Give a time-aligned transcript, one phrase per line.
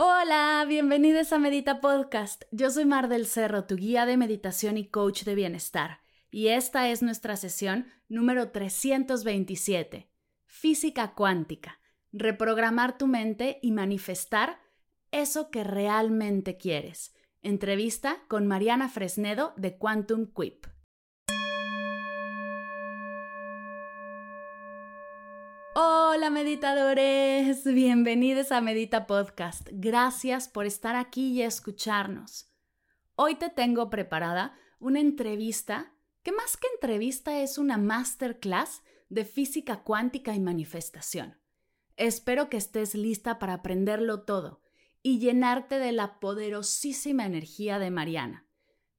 [0.00, 2.44] Hola, bienvenidos a Medita Podcast.
[2.52, 6.02] Yo soy Mar del Cerro, tu guía de meditación y coach de bienestar.
[6.30, 10.08] Y esta es nuestra sesión número 327.
[10.46, 11.80] Física cuántica.
[12.12, 14.60] Reprogramar tu mente y manifestar
[15.10, 17.12] eso que realmente quieres.
[17.42, 20.66] Entrevista con Mariana Fresnedo de Quantum Quip.
[26.18, 29.68] Hola meditadores, bienvenidos a Medita Podcast.
[29.70, 32.52] Gracias por estar aquí y escucharnos.
[33.14, 35.94] Hoy te tengo preparada una entrevista
[36.24, 41.38] que más que entrevista es una masterclass de física cuántica y manifestación.
[41.96, 44.60] Espero que estés lista para aprenderlo todo
[45.04, 48.44] y llenarte de la poderosísima energía de Mariana.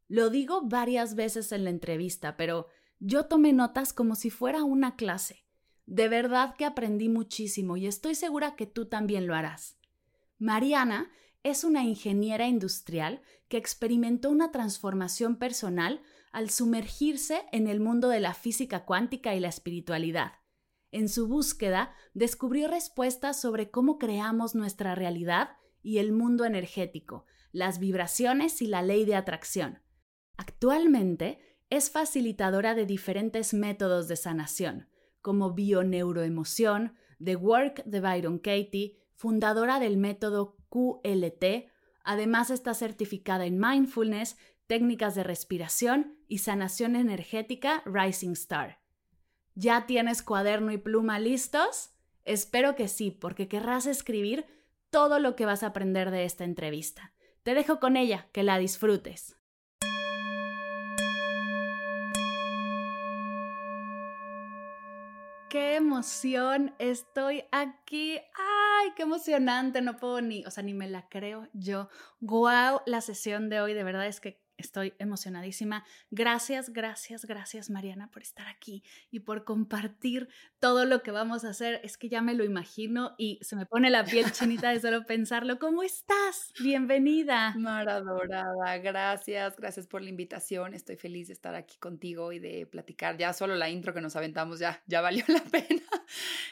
[0.07, 2.67] Lo digo varias veces en la entrevista, pero
[2.99, 5.48] yo tomé notas como si fuera una clase.
[5.89, 9.75] De verdad que aprendí muchísimo y estoy segura que tú también lo harás.
[10.37, 11.09] Mariana
[11.41, 18.19] es una ingeniera industrial que experimentó una transformación personal al sumergirse en el mundo de
[18.19, 20.33] la física cuántica y la espiritualidad.
[20.91, 27.79] En su búsqueda, descubrió respuestas sobre cómo creamos nuestra realidad y el mundo energético, las
[27.79, 29.81] vibraciones y la ley de atracción.
[30.37, 31.39] Actualmente
[31.71, 34.87] es facilitadora de diferentes métodos de sanación,
[35.21, 41.69] como bioneuroemoción, The Work de Byron Katie, fundadora del método QLT,
[42.03, 48.79] además está certificada en mindfulness, técnicas de respiración y sanación energética Rising Star.
[49.55, 51.91] ¿Ya tienes cuaderno y pluma listos?
[52.23, 54.45] Espero que sí, porque querrás escribir
[54.89, 57.13] todo lo que vas a aprender de esta entrevista.
[57.43, 59.35] Te dejo con ella, que la disfrutes.
[65.49, 66.75] ¡Qué emoción!
[66.77, 68.17] Estoy aquí.
[68.17, 69.81] ¡Ay, qué emocionante!
[69.81, 71.89] No puedo ni, o sea, ni me la creo yo.
[72.19, 72.81] ¡Guau!
[72.85, 75.85] La sesión de hoy de verdad es que Estoy emocionadísima.
[76.11, 80.27] Gracias, gracias, gracias Mariana por estar aquí y por compartir
[80.59, 81.79] todo lo que vamos a hacer.
[81.83, 85.05] Es que ya me lo imagino y se me pone la piel chinita de solo
[85.05, 85.59] pensarlo.
[85.59, 86.53] ¿Cómo estás?
[86.61, 87.55] Bienvenida.
[87.57, 90.73] Mar adorada, gracias, gracias por la invitación.
[90.73, 93.17] Estoy feliz de estar aquí contigo y de platicar.
[93.17, 95.83] Ya solo la intro que nos aventamos ya, ya valió la pena.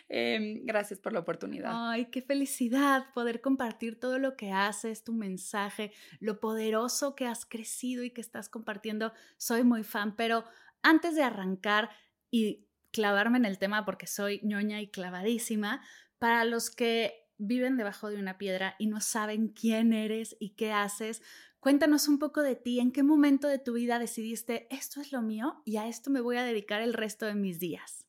[0.08, 1.72] Em, gracias por la oportunidad.
[1.76, 5.92] Ay, qué felicidad poder compartir todo lo que haces, tu mensaje,
[6.22, 9.14] lo poderoso que has crecido y que estás compartiendo.
[9.38, 10.46] Soy muy fan, pero
[10.82, 11.90] antes de arrancar
[12.30, 15.82] y clavarme en el tema porque soy ñoña y clavadísima,
[16.20, 20.72] para los que viven debajo de una piedra y no saben quién eres y qué
[20.72, 21.22] haces,
[21.60, 25.22] cuéntanos un poco de ti, en qué momento de tu vida decidiste, esto es lo
[25.22, 28.06] mío y a esto me voy a dedicar el resto de mis días.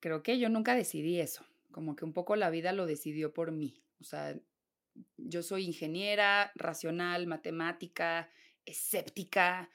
[0.00, 3.52] Creo que yo nunca decidí eso, como que un poco la vida lo decidió por
[3.52, 3.82] mí.
[4.00, 4.34] O sea,
[5.16, 8.30] yo soy ingeniera, racional, matemática,
[8.66, 9.70] escéptica.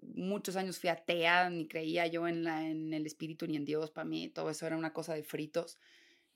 [0.00, 3.90] Muchos años fui atea, ni creía yo en, la, en el espíritu ni en Dios.
[3.90, 5.78] Para mí todo eso era una cosa de fritos.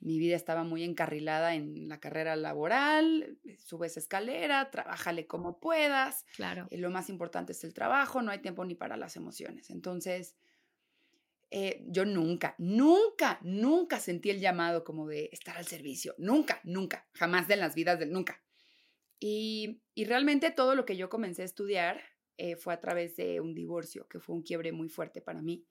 [0.00, 6.26] Mi vida estaba muy encarrilada en la carrera laboral, subes escalera, trabájale como puedas.
[6.36, 6.66] Claro.
[6.70, 9.70] Eh, lo más importante es el trabajo, no hay tiempo ni para las emociones.
[9.70, 10.34] Entonces,
[11.50, 16.14] eh, yo nunca, nunca, nunca sentí el llamado como de estar al servicio.
[16.18, 18.43] Nunca, nunca, jamás de las vidas del nunca.
[19.20, 22.00] Y, realmente todo lo que yo comencé a estudiar
[22.36, 25.64] eh, fue a través de un divorcio, que fue un quiebre muy fuerte para mí.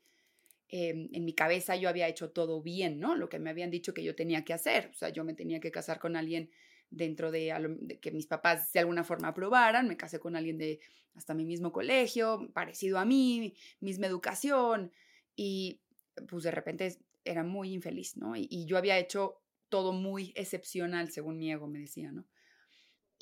[0.69, 3.15] Em, en mi cabeza yo había hecho todo bien, ¿no?
[3.15, 4.89] Lo que me habían dicho que yo tenía que hacer.
[4.91, 6.50] O sea, yo me tenía que casar con alguien
[6.89, 9.88] dentro de, que mis papás de alguna forma aprobaran.
[9.88, 10.79] Me casé con alguien de
[11.15, 14.91] hasta mi mismo colegio, parecido a mí, misma educación.
[15.35, 15.81] Y
[16.27, 18.35] pues de repente era muy infeliz, ¿no?
[18.35, 22.25] Y, yo había hecho todo muy excepcional, según mi ego me decía, ¿no?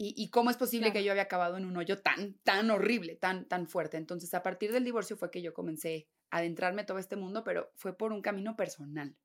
[0.03, 3.47] Y, cómo es posible que yo había acabado en un hoyo tan, tan horrible, tan,
[3.47, 3.97] tan fuerte.
[3.97, 7.71] Entonces, a partir del divorcio fue que yo comencé a adentrarme todo este mundo, pero
[7.75, 9.15] fue por un camino personal.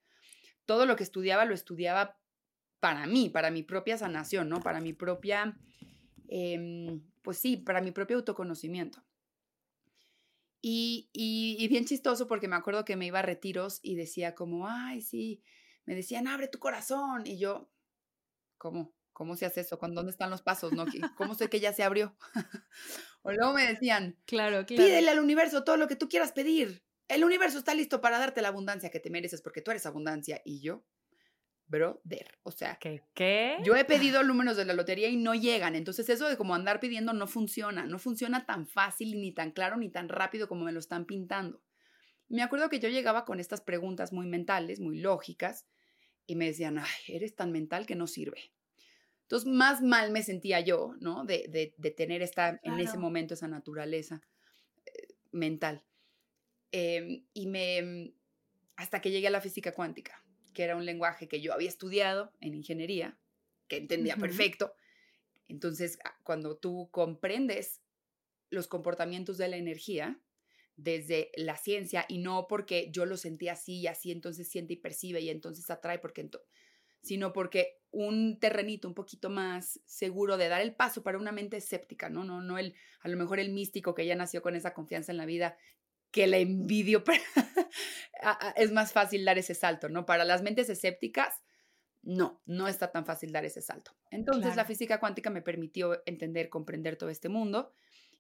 [0.67, 2.19] Todo lo que estudiaba lo estudiaba
[2.79, 4.61] para mí, para mi propia sanación, ¿no?
[4.61, 5.59] Para mi propia,
[6.29, 9.03] em, pues sí, para mi propio autoconocimiento.
[10.61, 14.35] Y, y, y, bien chistoso porque me acuerdo que me iba a retiros y decía
[14.35, 15.43] como, ay, sí,
[15.87, 17.27] me decían, abre tu corazón.
[17.27, 17.71] Y yo,
[18.59, 18.96] ¿cómo?
[19.17, 19.79] ¿Cómo se hace eso?
[19.81, 20.75] ¿Dónde están los pasos?
[20.75, 20.85] ¿No?
[21.17, 22.15] ¿Cómo sé que ya se abrió?
[23.23, 24.85] o luego me decían, claro, claro.
[24.85, 26.85] Pídele al universo todo lo que tú quieras pedir.
[27.09, 30.43] El universo está listo para darte la abundancia que te mereces porque tú eres abundancia.
[30.45, 30.85] Y yo,
[31.67, 33.05] brother, o sea, ¿qué?
[33.15, 33.57] ¿Qué?
[33.65, 35.77] Yo he pedido números de la lotería y no llegan.
[35.77, 37.87] Entonces eso de como andar pidiendo no funciona.
[37.87, 41.63] No funciona tan fácil, ni tan claro, ni tan rápido como me lo están pintando.
[42.29, 45.67] Me acuerdo que yo llegaba con estas preguntas muy mentales, muy lógicas,
[46.27, 48.53] y me decían, ay, eres tan mental que no sirve.
[49.27, 51.25] Entonces, más mal me sentía yo, ¿no?
[51.25, 54.23] De, de, tener esta, en ese momento esa naturaleza
[54.87, 55.83] eh, mental.
[56.71, 58.15] Em, y me,
[58.77, 60.25] hasta que llegué a la física cuántica,
[60.55, 63.19] que era un lenguaje que yo había estudiado en ingeniería,
[63.67, 64.75] que entendía perfecto.
[65.49, 67.83] Entonces, ah, cuando tú comprendes
[68.51, 70.21] los comportamientos de la energía
[70.77, 74.77] desde la ciencia y no porque yo lo sentí así y así, entonces siente y
[74.77, 76.29] percibe y entonces atrae, porque
[77.07, 81.57] sino porque un terrenito un poquito más seguro de dar el paso para una mente
[81.57, 82.25] escéptica, ¿no?
[82.25, 85.19] No, no el, a lo mejor el místico que ya nació con esa confianza en
[85.19, 85.57] la vida
[86.11, 87.05] que la envidio,
[88.57, 90.07] es más fácil dar ese salto, ¿no?
[90.07, 91.43] Para las mentes escépticas,
[92.03, 93.93] no, no está tan fácil dar ese salto.
[94.11, 97.73] Entonces la física cuántica me permitió entender, comprender todo este mundo.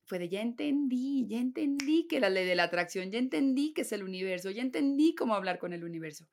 [0.04, 3.82] Fue de ya entendí, ya entendí que la ley de la atracción, ya entendí que
[3.82, 6.28] es el universo, ya entendí cómo hablar con el universo.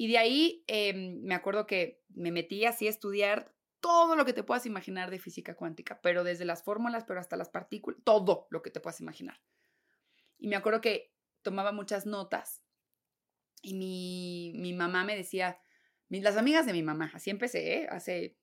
[0.00, 4.32] Y de ahí em, me acuerdo que me metí así a estudiar todo lo que
[4.32, 8.46] te puedas imaginar de física cuántica, pero desde las fórmulas, pero hasta las partículas, todo
[8.50, 9.42] lo que te puedas imaginar.
[10.38, 11.12] Y me acuerdo que
[11.42, 12.62] tomaba muchas notas
[13.60, 15.60] y mi, mi mamá me decía,
[16.08, 17.88] las amigas de mi mamá, así empecé, ¿eh?
[17.90, 18.38] hace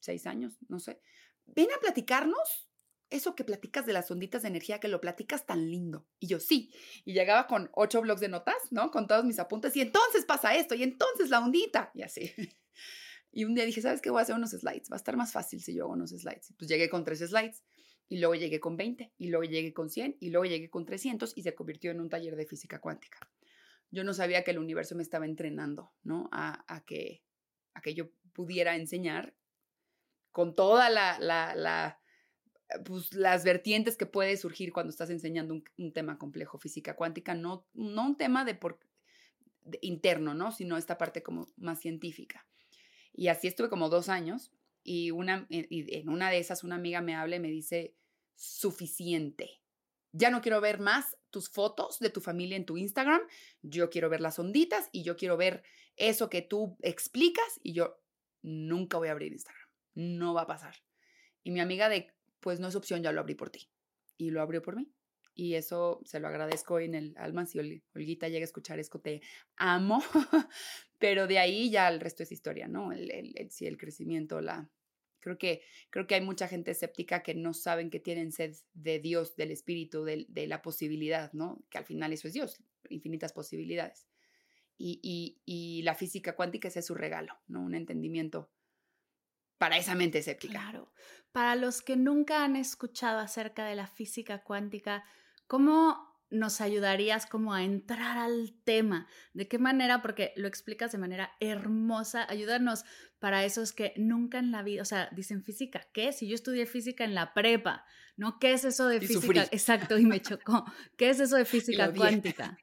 [0.00, 1.00] seis años, no sé,
[1.44, 2.68] ven a platicarnos
[3.10, 6.06] eso que platicas de las onditas de energía, que lo platicas tan lindo.
[6.18, 6.72] Y yo, sí.
[7.04, 8.90] Y llegaba con ocho blogs de notas, ¿no?
[8.90, 9.76] Con todos mis apuntes.
[9.76, 11.90] Y entonces pasa esto, y entonces la ondita.
[11.94, 12.32] Y así.
[13.32, 14.08] Y un día dije, ¿sabes qué?
[14.08, 14.90] Voy a hacer unos slides.
[14.90, 16.54] Va a estar más fácil si yo hago unos slides.
[16.56, 17.62] Pues llegué con tres slides
[18.08, 21.32] y luego llegué con 20, y luego llegué con 100, y luego llegué con 300
[21.36, 23.18] y se convirtió en un taller de física cuántica.
[23.90, 26.28] Yo no sabía que el universo me estaba entrenando, ¿no?
[26.32, 27.24] A, que,
[27.74, 29.34] a que yo pudiera enseñar
[30.30, 32.00] con toda la, la,
[32.84, 37.66] pues, las vertientes que puede surgir cuando estás enseñando un, tema complejo, física cuántica, no,
[37.74, 38.78] no un tema de por,
[39.80, 40.52] interno, ¿no?
[40.52, 42.46] Sino esta parte como más científica.
[43.12, 44.52] Y así estuve como dos años
[44.82, 47.94] y, una, eh, en una de esas una amiga me habla y me dice,
[48.34, 49.60] suficiente.
[50.12, 53.20] Ya no quiero ver más tus fotos de tu familia en tu Instagram,
[53.62, 55.62] yo quiero ver las onditas y yo quiero ver
[55.96, 58.00] eso que tú explicas y yo
[58.42, 60.76] nunca voy a abrir Instagram, no va a pasar.
[61.42, 62.15] Y mi amiga de,
[62.46, 63.68] pues no es opción, ya lo abrí por ti.
[64.16, 64.88] Y lo abrió por mí.
[65.34, 67.44] Y eso se lo agradezco en el alma.
[67.44, 69.20] Si Olguita llega a escuchar esto, te
[69.56, 70.00] amo.
[71.00, 72.92] Pero de ahí ya el resto es historia, ¿no?
[72.92, 74.70] El, el, sí, el crecimiento, la,
[75.18, 79.00] Creo que, creo que hay mucha gente escéptica que no saben que tienen sed de
[79.00, 81.64] Dios, del Espíritu, de, la posibilidad, ¿no?
[81.68, 84.06] Que al final eso es Dios, infinitas posibilidades.
[84.78, 87.64] Y, y, la física cuántica es su regalo, ¿no?
[87.64, 88.52] Un entendimiento
[89.58, 90.60] para esa mente escéptica.
[90.60, 90.92] Claro.
[91.32, 95.04] Para los que nunca han escuchado acerca de la física cuántica,
[95.46, 99.06] ¿cómo nos ayudarías como a entrar al tema?
[99.32, 100.02] ¿De qué manera?
[100.02, 102.26] Porque lo explicas de manera hermosa.
[102.28, 102.84] Ayúdanos
[103.18, 106.12] para esos que nunca en la vida, o sea, dicen física, ¿qué?
[106.12, 107.84] Si yo estudié física en la prepa,
[108.16, 108.38] ¿no?
[108.38, 109.44] ¿Qué es eso de física?
[109.50, 110.64] Exacto, y me chocó.
[110.96, 112.58] ¿Qué es eso de física cuántica?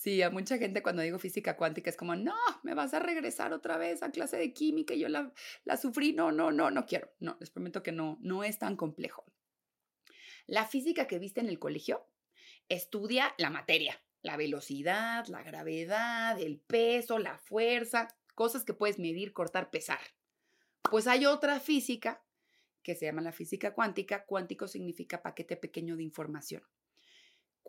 [0.00, 3.52] Sí, a mucha gente cuando digo física cuántica es como, no, me vas a regresar
[3.52, 5.30] otra vez a clase de química yo la,
[5.64, 6.14] la sufrí.
[6.14, 7.12] No, no, no, no quiero.
[7.18, 9.26] No, les prometo que no, no es tan complejo.
[10.46, 12.06] La física que viste en el colegio
[12.70, 19.34] estudia la materia, la velocidad, la gravedad, el peso, la fuerza, cosas que puedes medir,
[19.34, 20.00] cortar, pesar.
[20.90, 22.24] Pues hay otra física
[22.82, 24.24] que se llama la física cuántica.
[24.24, 26.62] Cuántico significa paquete pequeño de información.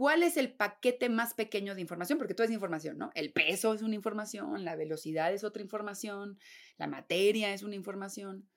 [0.01, 2.17] ¿Cuál es el paquete más pequeño de información?
[2.17, 3.12] Porque todo es información, ¿no?
[3.13, 6.39] El peso es una información, la velocidad es otra información,
[6.79, 8.50] la materia es una información.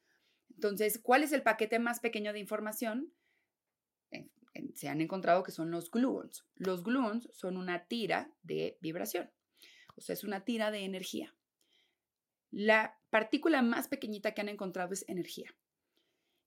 [0.55, 3.13] Entonces, ¿cuál es el paquete más pequeño de información?
[4.73, 6.47] se han encontrado que son los gluons.
[6.55, 9.31] Los gluons son una tira de vibración,
[9.97, 11.37] o sea, es una tira de energía.
[12.53, 15.55] La partícula más pequeñita que han encontrado es energía.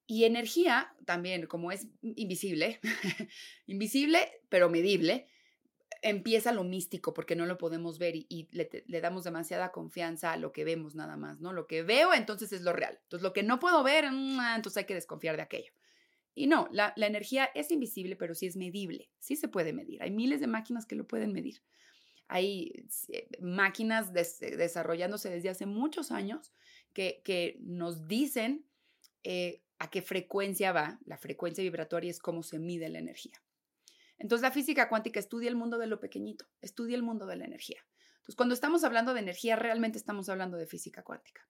[0.07, 2.79] Y energía también, como es invisible,
[3.67, 5.27] invisible pero medible,
[6.01, 10.51] empieza lo místico porque no lo podemos ver y, le, damos demasiada confianza a lo
[10.53, 11.51] que vemos nada más, ¿no?
[11.51, 12.97] Lo que veo entonces es lo real.
[13.03, 15.73] Entonces lo que no puedo ver, mm, entonces hay que desconfiar de aquello.
[16.33, 20.01] Y no, la, energía es invisible, pero sí es medible, sí se puede medir.
[20.03, 21.61] Hay miles de máquinas que lo pueden medir.
[22.29, 26.53] hay eh, máquinas desarrollándose desde hace muchos años
[26.93, 28.65] que, que nos dicen
[29.23, 30.99] eh, a qué frecuencia va.
[31.05, 33.41] La frecuencia vibratoria es cómo se mide la energía.
[34.17, 37.45] Entonces la física cuántica estudia el mundo de lo pequeñito, estudia el mundo de la
[37.45, 37.79] energía.
[38.15, 41.47] Entonces cuando estamos hablando de energía, realmente estamos hablando de física cuántica.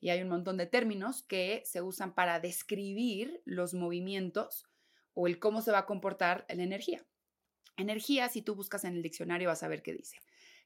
[0.00, 4.68] Y hay un montón de términos que se usan para describir los movimientos
[5.14, 7.04] o el cómo se va a comportar la energía.
[7.76, 10.18] Energía, si tú buscas en el diccionario, vas a ver qué dice.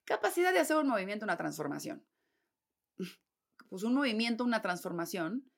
[0.05, 2.05] Capacidad de hacer un movimiento, una transformación.
[3.69, 5.51] Pues un movimiento, una transformación,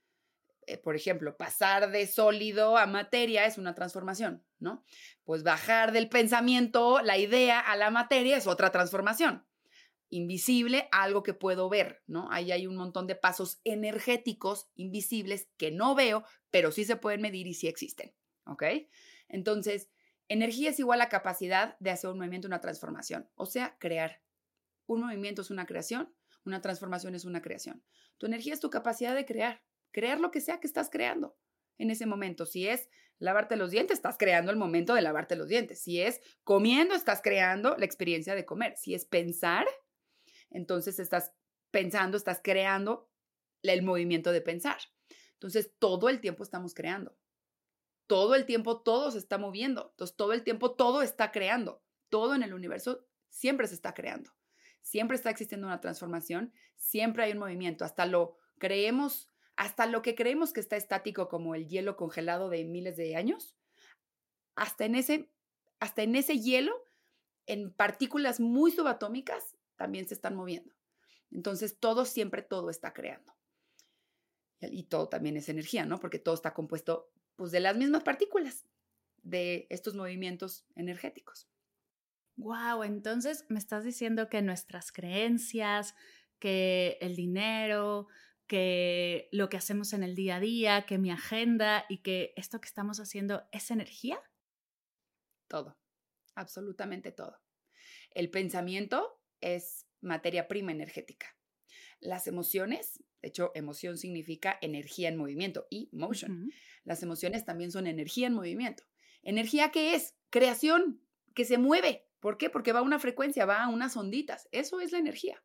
[0.79, 4.85] por ejemplo, pasar de sólido a materia es una transformación, ¿no?
[5.25, 9.47] Pues bajar del pensamiento, la idea a la materia es otra transformación.
[10.09, 12.29] Invisible, algo que puedo ver, ¿no?
[12.33, 17.21] Ahí hay un montón de pasos energéticos invisibles que no veo, pero sí se pueden
[17.21, 18.65] medir y sí existen, ¿ok?
[19.29, 19.89] Entonces,
[20.31, 24.23] Energía es igual a capacidad de hacer un movimiento, una transformación, o sea, crear.
[24.87, 27.83] Un movimiento es una creación, una transformación es una creación.
[28.17, 31.37] Tu energía es tu capacidad de crear, crear lo que sea que estás creando
[31.79, 32.47] en ese momento.
[32.47, 35.81] Si es lavarte los dientes, estás creando el momento de lavarte los dientes.
[35.83, 38.77] Si es comiendo, estás creando la experiencia de comer.
[38.77, 39.67] Si es pensar,
[40.51, 41.33] entonces estás
[41.71, 43.11] pensando, estás creando
[43.63, 44.79] el movimiento de pensar.
[45.35, 47.17] Entonces, todo el tiempo estamos creando
[48.11, 49.91] todo el tiempo todo se está moviendo.
[49.93, 51.81] Entonces, todo el tiempo todo está creando.
[52.09, 54.33] Todo en el universo siempre se está creando.
[54.83, 57.85] Siempre está existiendo una transformación, siempre hay un movimiento.
[57.85, 59.29] Hasta lo creemos,
[59.61, 63.55] hasta lo que creemos que está estático como el hielo congelado de miles de años,
[64.55, 65.31] hasta en ese,
[65.81, 66.73] hasta en ese hielo,
[67.45, 70.75] en partículas muy subatómicas, también se están moviendo.
[71.31, 73.37] Entonces, todo, siempre todo está creando.
[74.63, 76.01] Y todo también es energía, ¿no?
[76.01, 78.65] Porque todo está compuesto pues de las mismas partículas
[79.23, 81.51] de estos movimientos energéticos.
[82.37, 85.95] Wow, entonces me estás diciendo que nuestras creencias,
[86.39, 88.09] que el dinero,
[88.51, 92.61] que lo que hacemos en el día a día, que mi agenda y que esto
[92.61, 94.21] que estamos haciendo es energía?
[95.47, 95.79] Todo,
[96.35, 97.41] absolutamente todo.
[98.11, 101.37] El pensamiento es materia prima energética.
[102.01, 106.51] Las emociones, de hecho, emoción significa energía en movimiento y motion.
[106.83, 108.83] Las emociones también son energía en movimiento.
[109.23, 110.17] ¿Energía qué es?
[110.29, 111.01] Creación,
[111.37, 112.09] que se mueve.
[112.19, 112.51] ¿Por qué?
[112.51, 114.49] Porque va a una frecuencia, va a unas onditas.
[114.51, 115.41] Eso es la energía.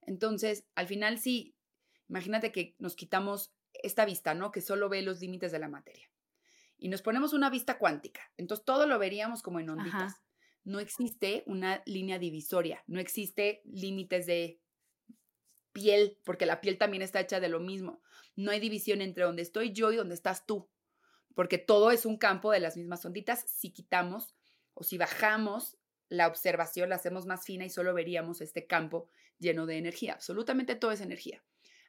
[0.00, 1.57] Entonces, al final sí,
[2.08, 4.50] imagínate que nos quitamos esta vista, ¿no?
[4.50, 6.10] Que solo ve los límites de la materia.
[6.78, 8.32] Y nos ponemos una vista cuántica.
[8.36, 10.14] Entonces, todo lo veríamos como en onditas.
[10.64, 14.60] No existe una línea divisoria, no existe límites de
[15.72, 18.02] piel, porque la piel también está hecha de lo mismo.
[18.36, 20.68] No hay división entre donde estoy yo y donde estás tú,
[21.34, 23.44] porque todo es un campo de las mismas onditas.
[23.48, 24.34] Si quitamos
[24.74, 29.66] o si bajamos la observación, la hacemos más fina y solo veríamos este campo lleno
[29.66, 30.14] de energía.
[30.14, 31.42] Absolutamente todo es energía.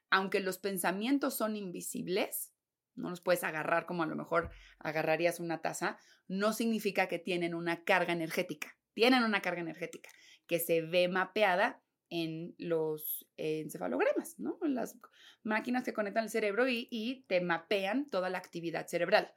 [0.09, 2.53] Aunque los pensamientos son invisibles,
[2.95, 4.49] no los puedes agarrar como a lo mejor
[4.79, 5.97] agarrarías una taza,
[6.27, 8.77] no significa que tienen una carga energética.
[8.93, 10.09] Tienen una carga energética
[10.45, 14.57] que se ve mapeada en los encefalogramas, ¿no?
[14.61, 14.97] Las
[15.43, 19.31] máquinas que conectan el cerebro y, te mapean toda la actividad cerebral,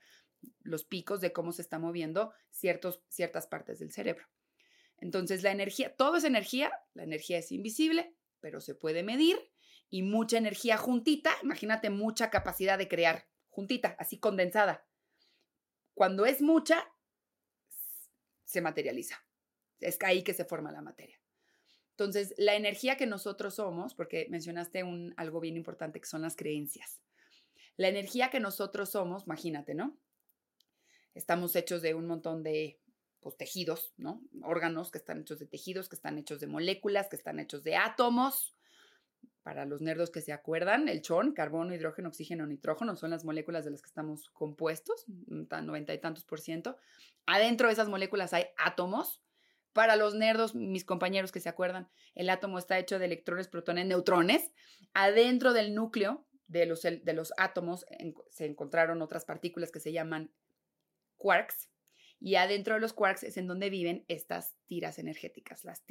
[0.63, 4.27] los picos de cómo se está moviendo ciertos, ciertas partes del cerebro.
[4.99, 9.52] Entonces, la energía, todo es energía, la energía es invisible, pero se puede medir
[9.93, 14.87] y mucha energía juntita, imagínate mucha capacidad de crear, juntita, así condensada.
[15.93, 16.91] Cuando es mucha,
[18.47, 19.23] se materializa.
[19.81, 21.21] Es ahí que se forma la materia.
[21.91, 26.37] Entonces, la energía que nosotros somos, porque mencionaste un, algo bien importante que son las
[26.37, 27.03] creencias.
[27.77, 29.99] La energía que nosotros somos, imagínate, ¿no?
[31.13, 32.81] Estamos hechos de un montón de
[33.21, 34.23] pues, tejidos, ¿no?
[34.43, 37.77] Órganos que están hechos de tejidos, que están hechos de moléculas, que están hechos de
[37.77, 38.57] átomos.
[39.43, 43.65] Para los nerdos que se acuerdan, el chon, carbono, hidrógeno, oxígeno, nitrógeno, son las moléculas
[43.65, 46.77] de las que estamos compuestos, noventa y tantos por ciento.
[47.27, 49.21] Adentro de esas moléculas hay átomos
[49.73, 53.87] para los nerdos, mis compañeros que se acuerdan, el átomo está hecho de electrones, protones,
[53.87, 54.53] neutrones.
[54.93, 57.87] Adentro del núcleo de los, de los átomos
[58.31, 60.31] se encontraron otras partículas que se llaman
[61.17, 61.72] quarks.
[62.25, 65.83] Y adentro de los quarks es en donde viven estas tiras energéticas, las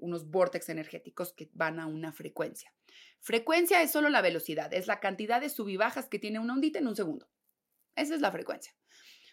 [0.00, 2.72] unos vórtices energéticos que van a una frecuencia.
[3.20, 6.88] Frecuencia es solo la velocidad, es la cantidad de subibajas que tiene una ondita en
[6.88, 7.28] un segundo.
[7.96, 8.74] Esa es la frecuencia.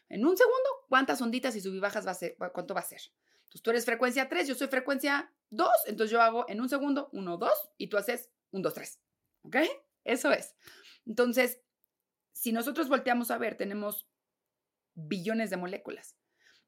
[0.09, 2.35] En un segundo, ¿cuántas onditas y subibajas va a ser?
[2.35, 2.99] ¿Cuánto va a ser?
[3.43, 7.07] Entonces tú eres frecuencia 3, yo soy frecuencia 2, entonces yo hago en un segundo
[7.13, 8.99] 1, 2 y tú haces 1, 2, 3.
[9.43, 9.55] ¿Ok?
[10.03, 10.53] Eso es.
[11.05, 11.61] Entonces,
[12.33, 14.05] si nosotros volteamos a ver, tenemos
[14.95, 16.17] billones de moléculas.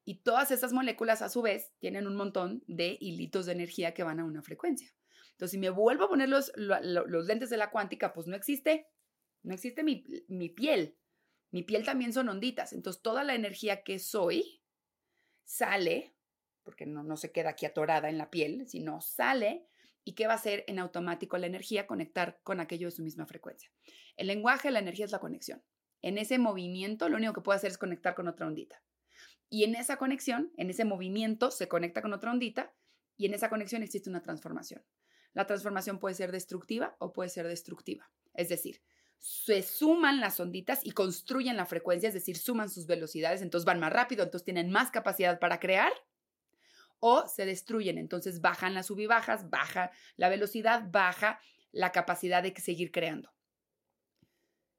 [0.05, 4.03] Y todas esas moléculas a su vez tienen un montón de hilitos de energía que
[4.03, 4.93] van a una frecuencia.
[5.31, 8.88] Entonces, si me vuelvo a poner los, los lentes de la cuántica, pues no existe,
[9.41, 10.98] no existe mi, piel.
[11.51, 12.74] Mi piel también son onditas.
[12.74, 14.62] Entonces, toda la energía que soy
[15.43, 16.15] sale,
[16.63, 19.67] porque no, se queda aquí atorada en la piel, sino sale.
[20.05, 21.88] ¿Y qué va a hacer en automático la energía?
[21.88, 23.72] Conectar con aquello de su misma frecuencia.
[24.17, 25.63] El lenguaje, la energía es la conexión.
[26.01, 28.83] En ese movimiento, lo único que puede hacer es conectar con otra ondita.
[29.53, 32.74] Y en esa conexión, en ese movimiento, se conecta con otra ondita
[33.17, 34.83] y en esa conexión existe una transformación.
[35.33, 38.10] La transformación puede ser destructiva o puede ser destructiva.
[38.33, 38.81] Es decir,
[39.19, 43.79] se suman las onditas y construyen la frecuencia, es decir, suman sus velocidades, entonces van
[43.79, 45.93] más rápido, entonces tienen más capacidad para crear,
[46.98, 51.39] o se destruyen, entonces bajan las sub bajas, baja la velocidad, baja
[51.72, 53.31] la capacidad de seguir creando.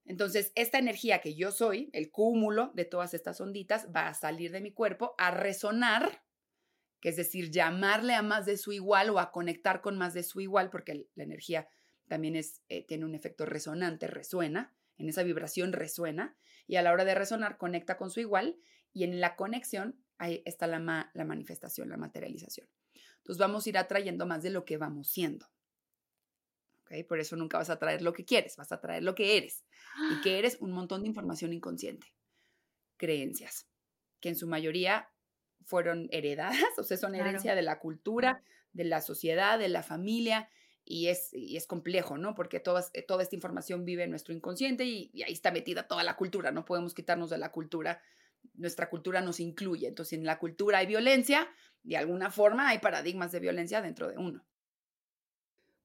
[0.07, 4.51] Entonces, esta energía que yo soy, el cúmulo de todas estas onditas, va a salir
[4.53, 6.23] de mi cuerpo a resonar,
[7.01, 10.23] que es decir, llamarle a más de su igual o a conectar con más de
[10.23, 11.69] su igual, porque la energía
[12.07, 16.93] también es, eh, tiene un efecto resonante, resuena, en esa vibración resuena, y a la
[16.93, 18.59] hora de resonar conecta con su igual,
[18.93, 22.69] y en la conexión ahí está la, la manifestación, la materialización.
[23.19, 25.49] Entonces vamos a ir atrayendo más de lo que vamos siendo.
[27.03, 29.65] Por eso nunca vas a traer lo que quieres, vas a traer lo que eres.
[30.13, 32.07] Y que eres un montón de información inconsciente.
[32.97, 33.67] Creencias,
[34.21, 35.11] que en su mayoría
[35.65, 40.49] fueron heredadas, o sea, son herencia de la cultura, de la sociedad, de la familia,
[40.85, 42.35] y es, y es complejo, ¿no?
[42.35, 46.05] Porque toda, toda esta información vive en nuestro inconsciente y, y, ahí está metida toda
[46.05, 48.03] la cultura, no podemos quitarnos de la cultura,
[48.53, 51.49] nuestra cultura nos incluye, entonces en la cultura hay violencia,
[51.83, 54.45] de alguna forma hay paradigmas de violencia dentro de uno.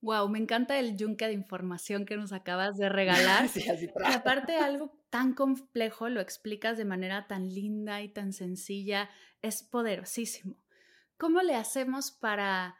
[0.01, 3.49] Wow, me encanta el yunque de información que nos acabas de regalar.
[3.49, 8.31] sí, así y aparte algo tan complejo lo explicas de manera tan linda y tan
[8.33, 9.09] sencilla,
[9.41, 10.57] es poderosísimo.
[11.17, 12.77] ¿Cómo le hacemos para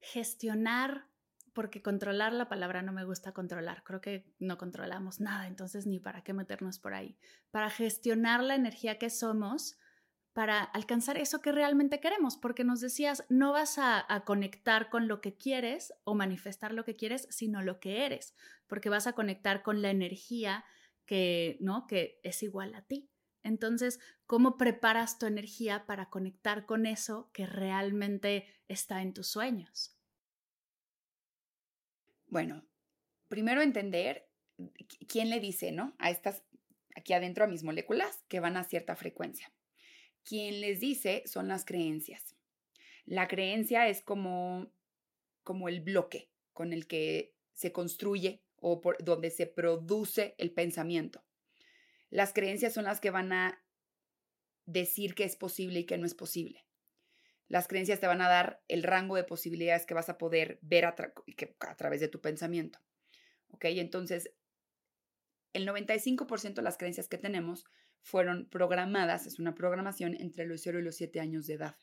[0.00, 1.06] gestionar?
[1.52, 5.98] Porque controlar la palabra no me gusta controlar, creo que no controlamos nada, entonces ni
[5.98, 7.18] para qué meternos por ahí.
[7.50, 9.76] Para gestionar la energía que somos,
[10.38, 15.20] para alcanzar eso que realmente queremos, porque nos decías, no vas a, conectar con lo
[15.20, 18.36] que quieres o manifestar lo que quieres, sino lo que eres,
[18.68, 20.64] porque vas a conectar con la energía
[21.06, 21.88] que, ¿no?
[21.88, 23.10] que es igual a ti.
[23.42, 29.98] Entonces, ¿cómo preparas tu energía para conectar con eso que realmente está en tus sueños?
[32.28, 32.64] Bueno,
[33.26, 34.30] primero entender
[35.08, 35.96] quién le dice, ¿no?
[35.98, 36.44] A estas,
[36.94, 39.52] aquí adentro, a mis moléculas que van a cierta frecuencia.
[40.28, 42.36] Quien les dice son las creencias.
[43.06, 44.70] La creencia es como,
[45.42, 51.24] como el bloque con el que se construye o por donde se produce el pensamiento.
[52.10, 53.64] Las creencias son las que van a
[54.66, 56.66] decir que es posible y que no es posible.
[57.46, 60.84] Las creencias te van a dar el rango de posibilidades que vas a poder ver
[60.84, 60.94] a,
[61.60, 62.80] a través de tu pensamiento.
[63.48, 63.64] ¿Ok?
[63.64, 64.34] Entonces,
[65.54, 67.64] el 95% de las creencias que tenemos
[68.08, 71.76] fueron programadas, es una programación entre los 0 y los 7 años de edad.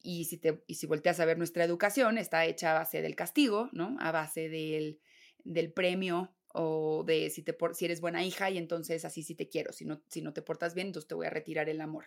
[0.00, 3.14] Y si, te, y si volteas a ver nuestra educación, está hecha a base del
[3.14, 3.96] castigo, ¿no?
[4.00, 5.00] A base del,
[5.44, 9.48] del premio o de si, te, si eres buena hija y entonces así sí te
[9.48, 12.06] quiero, si no, si no te portas bien, entonces te voy a retirar el amor.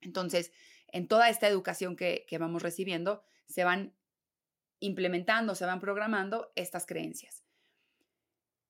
[0.00, 0.52] Entonces,
[0.88, 3.94] en toda esta educación que, que vamos recibiendo, se van
[4.80, 7.44] implementando, se van programando estas creencias.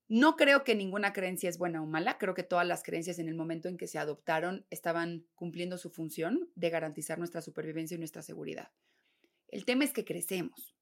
[0.09, 3.29] No creo que ninguna creencia es buena o mala, creo que todas las creencias en
[3.29, 7.99] el momento en que se adoptaron estaban cumpliendo su función de garantizar nuestra supervivencia y
[7.99, 8.73] nuestra seguridad.
[9.49, 10.75] El tema es que crecemos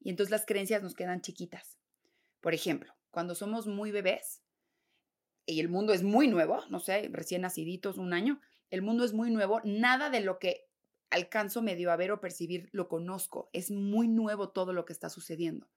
[0.00, 1.78] y entonces las creencias nos quedan chiquitas.
[2.40, 4.42] Por ejemplo, cuando somos muy bebés
[5.46, 8.40] y el mundo es muy nuevo, no sé, recién naciditos, un año,
[8.70, 10.68] el mundo es muy nuevo, nada de lo que
[11.10, 15.08] alcanzo medio a ver o percibir lo conozco, es muy nuevo todo lo que está
[15.08, 15.70] sucediendo.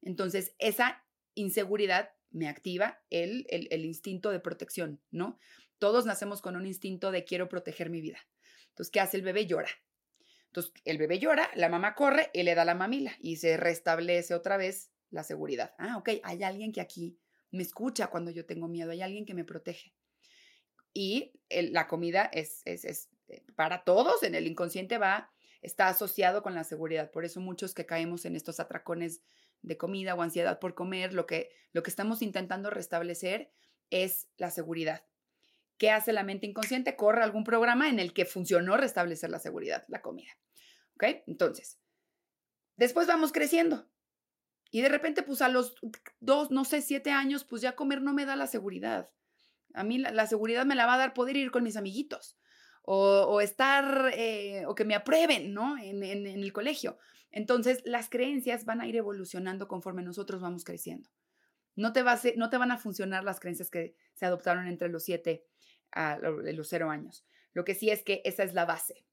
[0.00, 5.38] Entonces, esa inseguridad me activa el, el, instinto de protección, ¿no?
[5.78, 8.18] Todos nacemos con un instinto de quiero proteger mi vida.
[8.70, 9.46] Entonces, ¿qué hace el bebé?
[9.46, 9.70] Llora.
[10.48, 14.34] Entonces, el bebé llora, la mamá corre y le da la mamila y se restablece
[14.34, 15.74] otra vez la seguridad.
[15.78, 17.18] Ah, ok, hay alguien que aquí
[17.50, 19.94] me escucha cuando yo tengo miedo, hay alguien que me protege.
[20.94, 26.42] Y la comida es, es, es, eh, para todos, en el inconsciente va, está asociado
[26.42, 27.10] con la seguridad.
[27.10, 29.22] Por eso muchos que caemos en estos atracones
[29.62, 33.52] de comida o ansiedad por comer, lo que, lo que estamos intentando restablecer
[33.90, 35.04] es la seguridad.
[35.78, 36.96] ¿Qué hace la mente inconsciente?
[36.96, 40.30] Corre algún programa en el que funcionó restablecer la seguridad, la comida.
[40.94, 41.04] ¿Ok?
[41.26, 41.78] Entonces,
[42.76, 43.88] después vamos creciendo.
[44.70, 45.76] Y de repente, pues a los
[46.20, 49.10] dos, no sé, siete años, pues ya comer no me da la seguridad.
[49.74, 52.36] A mí la, seguridad me la va a dar poder ir con mis amiguitos
[52.82, 55.76] o, estar, eh, o que me aprueben, ¿no?
[55.78, 56.98] En, en el colegio.
[57.30, 61.10] Entonces, las creencias van a ir evolucionando conforme nosotros vamos creciendo.
[61.76, 65.04] No te, va no te van a funcionar las creencias que se adoptaron entre los
[65.04, 65.46] siete
[65.92, 67.24] a los cero años.
[67.52, 69.06] Lo que sí es que esa es la base.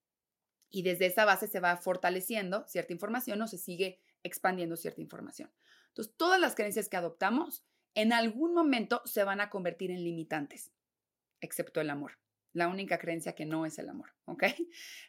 [0.70, 5.52] Y desde esa base se va fortaleciendo cierta información o se sigue expandiendo cierta información.
[5.90, 10.74] Entonces, todas las creencias que adoptamos en algún momento se van a convertir en limitantes,
[11.40, 12.18] excepto el amor.
[12.56, 14.46] La única creencia que no es el amor, ¿ok?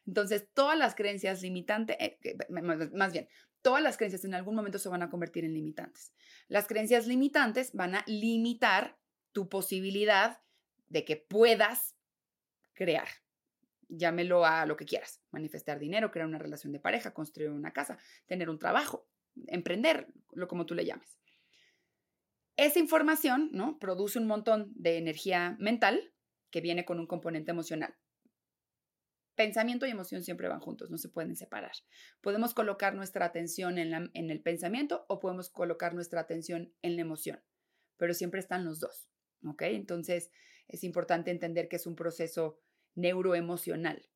[0.04, 2.18] Entonces, todas las creencias limitantes, eh,
[2.50, 3.28] más bien,
[3.62, 6.12] todas las creencias en algún momento se van a convertir en limitantes.
[6.48, 8.98] Las creencias limitantes van a limitar
[9.30, 10.42] tu posibilidad
[10.88, 11.96] de que puedas
[12.74, 13.06] crear.
[13.88, 17.96] Llámelo a lo que quieras, manifestar dinero, crear una relación de pareja, construir una casa,
[18.26, 19.06] tener un trabajo,
[19.46, 21.16] emprender, lo como tú le llames.
[22.56, 23.78] Esa información, ¿no?
[23.78, 26.12] Produce un montón de energía mental
[26.50, 27.94] que viene con un componente emocional.
[29.36, 31.72] Pensamiento y emoción siempre van juntos, no se pueden separar.
[32.22, 37.42] Podemos colocar nuestra atención en, el pensamiento o podemos colocar nuestra atención en la emoción,
[37.98, 39.10] pero siempre están los dos,
[39.44, 39.62] ¿ok?
[39.62, 40.32] Entonces
[40.68, 42.58] es importante entender que es un proceso
[42.94, 44.08] neuroemocional.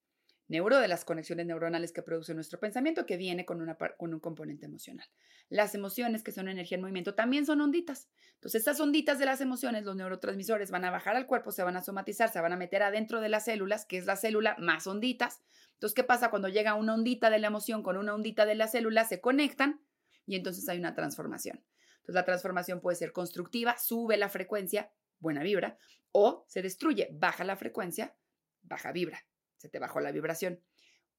[0.51, 4.19] Neuro de las conexiones neuronales que produce nuestro pensamiento, que viene con, una, con un
[4.19, 5.07] componente emocional.
[5.49, 8.09] Las emociones, que son energía en movimiento, también son onditas.
[8.35, 11.77] Entonces, estas onditas de las emociones, los neurotransmisores, van a bajar al cuerpo, se van
[11.77, 14.89] a somatizar, se van a meter adentro de las células, que es la célula más
[14.89, 15.41] onditas.
[15.75, 18.67] Entonces, ¿qué pasa cuando llega una ondita de la emoción con una ondita de la
[18.67, 19.05] célula?
[19.05, 19.81] Se conectan
[20.27, 21.63] y entonces hay una transformación.
[21.99, 25.79] Entonces, la transformación puede ser constructiva, sube la frecuencia, buena vibra,
[26.11, 28.17] o se destruye, baja la frecuencia,
[28.63, 29.25] baja vibra,
[29.61, 30.62] se te bajó la vibración.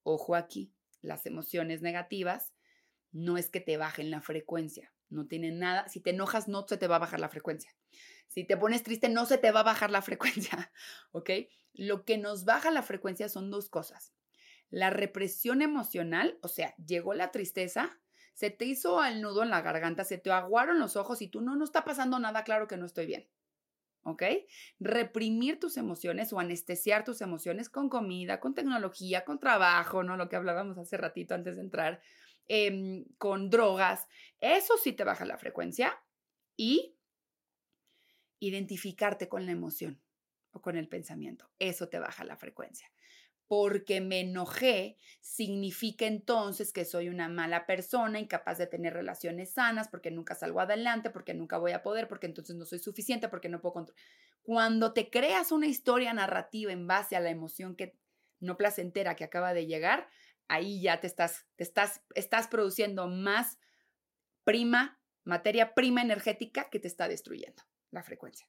[0.01, 2.53] Ojo aquí, las emociones negativas
[3.11, 6.77] no es que te bajen la frecuencia, no tienen nada, si te enojas no se
[6.77, 7.71] te va a bajar la frecuencia.
[8.27, 10.71] Si te pones triste no se te va a bajar la frecuencia,
[11.11, 11.29] ¿ok?
[11.73, 14.11] Lo que nos baja la frecuencia son dos cosas.
[14.71, 17.99] La represión emocional, o sea, llegó la tristeza,
[18.33, 21.41] se te hizo el nudo en la garganta, se te aguaron los ojos y tú
[21.41, 23.29] no, no está pasando nada, claro que no estoy bien.
[24.03, 24.23] ¿Ok?
[24.79, 30.17] Reprimir tus emociones o anestesiar tus emociones con comida, con tecnología, con trabajo, ¿no?
[30.17, 32.01] Lo que hablábamos hace ratito antes de entrar,
[32.47, 34.07] em, con drogas,
[34.39, 36.01] eso sí te baja la frecuencia
[36.57, 36.95] y
[38.39, 40.01] identificarte con la emoción
[40.51, 42.91] o con el pensamiento, eso te baja la frecuencia
[43.51, 49.89] porque me enojé, significa entonces que soy una mala persona, incapaz de tener relaciones sanas,
[49.89, 53.49] porque nunca salgo adelante, porque nunca voy a poder, porque entonces no soy suficiente, porque
[53.49, 54.01] no puedo controlar.
[54.41, 57.99] Cuando te creas una historia narrativa en base a la emoción que
[58.39, 60.07] no placentera que acaba de llegar,
[60.47, 63.59] ahí ya te estás, te estás, estás produciendo más
[64.45, 68.47] prima, materia prima energética que te está destruyendo la frecuencia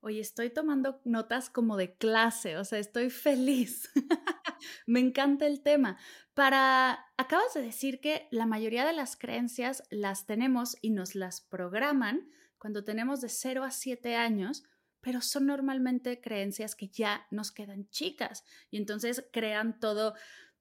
[0.00, 3.90] oye, estoy tomando notas como de clase, o sea, estoy feliz.
[4.86, 5.98] Me encanta el tema.
[6.34, 11.40] Para, acabas de decir que la mayoría de las creencias las tenemos y nos las
[11.40, 12.28] programan
[12.58, 14.64] cuando tenemos de 0 a 7 años,
[15.00, 20.14] pero son normalmente creencias que ya nos quedan chicas y entonces crean todo,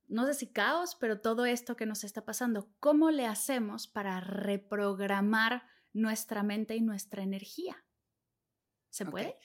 [0.07, 2.69] no sé si caos, pero todo esto que nos está pasando.
[2.79, 7.85] ¿Cómo le hacemos para reprogramar nuestra mente y nuestra energía?
[8.95, 9.35] ¿Se puede?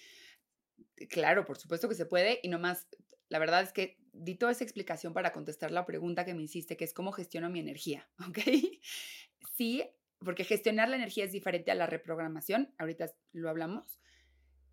[1.09, 2.87] Claro, por supuesto que se puede y nomás,
[3.29, 6.77] la verdad es que di toda esa explicación para contestar la pregunta que me hiciste,
[6.77, 8.39] que es cómo gestiono mi energía, ¿ok?
[9.57, 9.83] Sí,
[10.21, 13.99] porque gestionar la energía es diferente a la reprogramación, ahorita lo hablamos.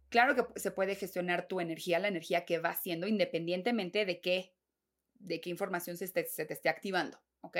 [0.09, 4.53] Claro que se puede gestionar tu energía, la energía que va haciendo, independientemente de qué,
[5.15, 7.57] de qué información se, se te esté activando, ¿ok?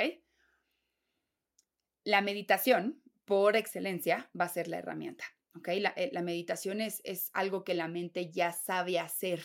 [2.04, 5.26] La meditación, por excelencia, va a ser la herramienta.
[5.66, 9.42] Eh, la, meditación es, es algo que la mente ya sabe hacer.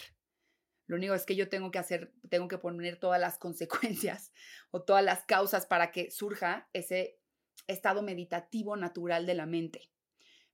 [0.86, 4.32] Lo único es que yo tengo que hacer, tengo que poner todas las consecuencias
[4.70, 7.18] o todas las causas para que surja ese
[7.66, 9.90] estado meditativo natural de la mente.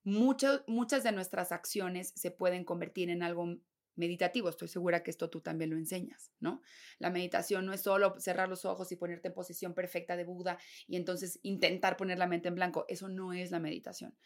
[0.05, 3.59] muchas de nuestras acciones se pueden convertir en algo
[3.99, 4.49] meditativo.
[4.49, 6.63] Estoy segura que esto tú también lo enseñas, ¿no?
[6.99, 10.59] La meditación no es solo cerrar los ojos y ponerte en posición perfecta de Buda
[10.87, 12.87] y entonces intentar poner la mente en blanco.
[12.89, 14.17] Eso no es la meditación.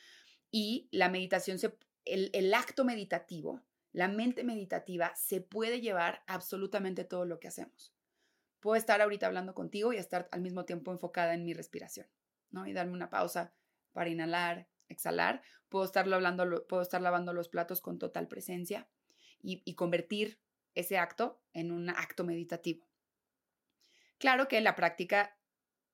[0.55, 1.59] Y la meditación,
[2.05, 3.63] el, acto meditativo,
[3.93, 7.95] la mente meditativa se puede llevar absolutamente todo lo que hacemos.
[8.61, 12.07] Puedo estar ahorita hablando contigo y estar al mismo tiempo enfocada en mi respiración,
[12.51, 12.67] ¿no?
[12.67, 13.55] Y darme una pausa
[13.93, 15.43] para inhalar, exhalar.
[15.71, 18.87] Puedo estarlo hablando, puedo estar lavando los platos con total presencia
[19.41, 20.39] y, convertir
[20.75, 22.87] ese acto en un acto meditativo.
[24.19, 25.37] Claro que la práctica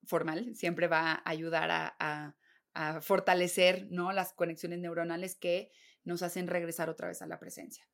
[0.05, 2.35] formal siempre va a ayudar a, a
[3.01, 4.12] fortalecer ¿no?
[4.12, 5.71] las conexiones neuronales que
[6.05, 7.88] nos hacen regresar otra vez a la presencia.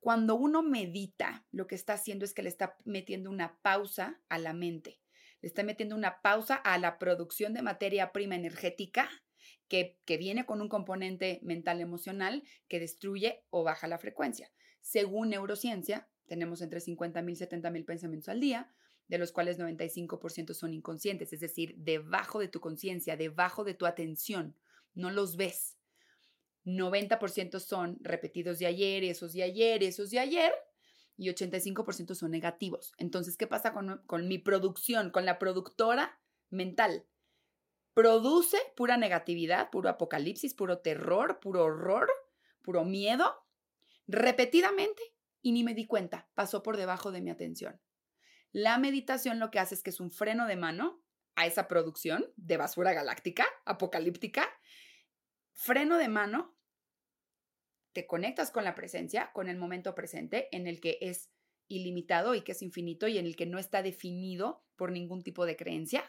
[0.00, 4.38] Cuando uno medita, lo que está haciendo es que le está metiendo una pausa a
[4.38, 5.00] la mente,
[5.40, 9.08] le está metiendo una pausa a la producción de materia prima energética
[9.66, 14.52] que, que viene con un componente mental emocional que destruye o baja la frecuencia.
[14.80, 18.74] Según neurociencia, tenemos entre 50.000 y 70.000 pensamientos al día,
[19.08, 23.86] de los cuales 95% son inconscientes, es decir, debajo de tu conciencia, debajo de tu
[23.86, 24.56] atención,
[24.94, 25.76] no los ves.
[26.64, 30.52] 90% son repetidos de ayer, esos de ayer, esos de ayer,
[31.16, 32.94] y 85% son negativos.
[32.98, 36.18] Entonces, ¿qué pasa con, con mi producción, con la productora
[36.50, 37.06] mental?
[37.92, 42.08] Produce pura negatividad, puro apocalipsis, puro terror, puro horror,
[42.62, 43.36] puro miedo,
[44.08, 45.02] repetidamente,
[45.42, 47.78] y ni me di cuenta, pasó por debajo de mi atención.
[48.54, 51.02] La meditación lo que hace es que es un freno de mano
[51.34, 54.48] a esa producción de basura galáctica, apocalíptica,
[55.54, 56.56] freno de mano,
[57.92, 61.32] te conectas con la presencia, con el momento presente, en el que es
[61.66, 65.46] ilimitado y que es infinito y en el que no está definido por ningún tipo
[65.46, 66.04] de creencia.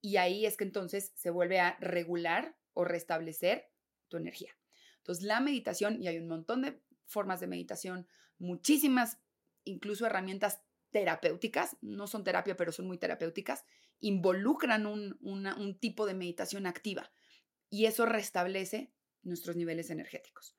[0.00, 3.70] Y ahí es que entonces se vuelve a regular o restablecer
[4.08, 4.58] tu energía.
[4.98, 9.20] Entonces, la meditación, y hay un montón de formas de meditación, muchísimas,
[9.62, 10.65] incluso herramientas
[10.96, 13.66] terapéuticas, no son terapia, pero son muy terapéuticas,
[14.00, 17.12] involucran un, un tipo de meditación activa
[17.68, 20.56] y eso restablece nuestros niveles energéticos.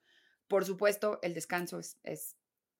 [0.47, 2.35] Por supuesto, el descanso es,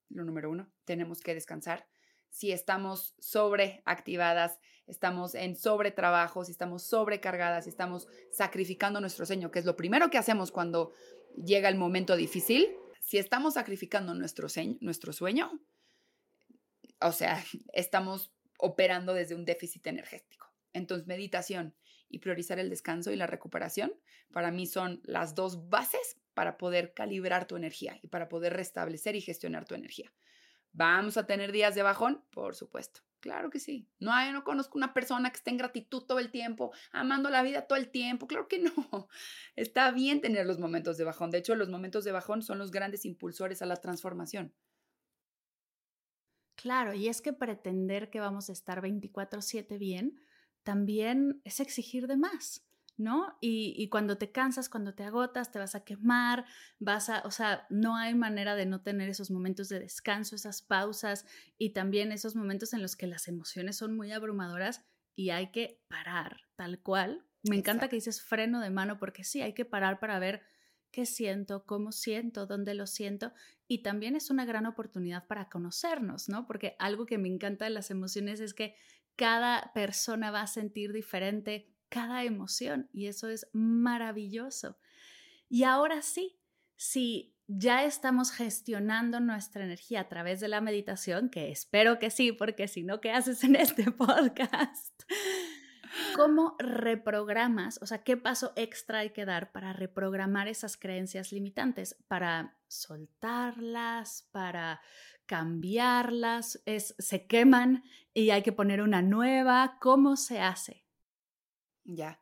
[0.10, 0.72] lo número uno.
[0.86, 1.88] Tenemos que descansar.
[2.30, 9.58] Si estamos sobreactivadas, estamos en sobretrabajo, si estamos sobrecargadas, si estamos sacrificando nuestro sueño, que
[9.58, 10.94] es lo primero que hacemos cuando
[11.36, 12.70] llega el momento difícil,
[13.02, 14.48] si estamos sacrificando nuestro,
[14.82, 15.60] nuestro sueño,
[17.02, 20.48] o sea, estamos operando desde un déficit energético.
[20.74, 21.76] Entonces, meditación
[22.10, 23.94] y priorizar el descanso y la recuperación,
[24.32, 29.16] para mí son las dos bases para poder calibrar tu energía y para poder restablecer
[29.16, 30.14] y gestionar tu energía.
[30.72, 32.24] ¿Vamos a tener días de bajón?
[32.30, 33.02] Por supuesto.
[33.20, 33.90] Claro que sí.
[34.00, 37.42] No, hay, no conozco una persona que esté en gratitud todo el tiempo, amando la
[37.42, 38.28] vida todo el tiempo.
[38.28, 38.72] Claro que no.
[39.56, 41.32] Está bien tener los momentos de bajón.
[41.32, 44.54] De hecho, los momentos de bajón son los grandes impulsores a la transformación.
[46.58, 50.20] Claro, y es que pretender que vamos a estar 24/7 bien
[50.64, 52.68] también es exigir de más.
[52.98, 53.38] ¿no?
[53.42, 56.46] Y, cuando te cansas, cuando te agotas, te vas a quemar,
[56.80, 60.64] vas a, o sea, no hay manera de no tener esos momentos de descanso, esas
[60.64, 61.28] pausas
[61.60, 64.84] y también esos momentos en los que las emociones son muy abrumadoras
[65.16, 67.24] y hay que parar, tal cual.
[67.44, 70.42] Me encanta que dices freno de mano porque sí, hay que parar para ver
[70.92, 73.34] qué siento, cómo siento, dónde lo siento.
[73.68, 76.46] Y también es una gran oportunidad para conocernos, ¿no?
[76.46, 78.76] Porque algo que me encanta de las emociones es que
[79.16, 84.78] cada persona va a sentir diferente cada emoción y eso es maravilloso.
[85.50, 86.40] Y ahora sí,
[86.76, 92.34] si ya estamos gestionando nuestra energía a través de la meditación, que espero que sí,
[92.34, 95.04] porque si no, ¿qué haces en este podcast?
[96.16, 97.80] ¿Cómo reprogramas?
[97.82, 101.96] O sea, ¿qué paso extra hay que dar para reprogramar esas creencias limitantes?
[102.08, 104.82] Para soltarlas, para
[105.26, 107.84] cambiarlas, es, se queman
[108.14, 109.78] y hay que poner una nueva.
[109.80, 110.86] ¿Cómo se hace?
[111.84, 112.20] Ya.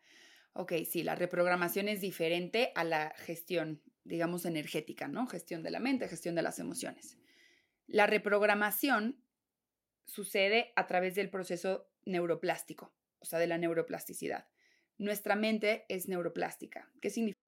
[0.54, 5.28] Ok, sí, la reprogramación es diferente a la gestión, digamos, energética, ¿no?
[5.28, 7.18] Gestión de la mente, gestión de las emociones.
[7.88, 9.22] La reprogramación
[10.06, 14.46] sucede a través del proceso neuroplástico, o sea, de la neuroplasticidad.
[14.98, 16.90] Nuestra mente es neuroplástica.
[17.02, 17.40] ¿Qué significa?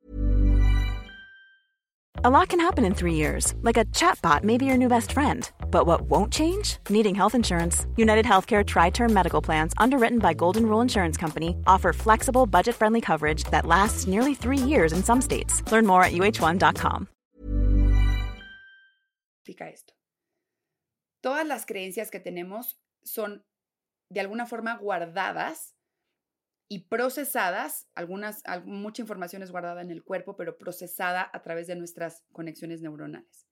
[2.24, 5.12] A lot can happen in three years, like a chatbot may be your new best
[5.12, 5.50] friend.
[5.70, 6.78] But what won't change?
[6.90, 7.86] Needing health insurance.
[7.96, 12.74] United Healthcare Tri Term Medical Plans, underwritten by Golden Rule Insurance Company, offer flexible, budget
[12.74, 15.62] friendly coverage that lasts nearly three years in some states.
[15.72, 17.08] Learn more at uh1.com.
[19.48, 19.94] Esto.
[21.22, 23.44] Todas las creencias que tenemos son
[24.10, 25.76] de alguna forma guardadas
[26.70, 31.76] y procesadas, algunas, mucha información es guardada en el cuerpo, pero procesada a través de
[31.76, 33.48] nuestras conexiones neuronales.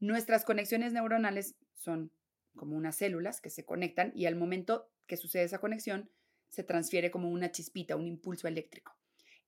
[0.00, 2.12] Nuestras conexiones neuronales son
[2.54, 6.10] como unas células que se conectan y al momento que sucede esa conexión
[6.48, 8.96] se transfiere como una chispita, un impulso eléctrico.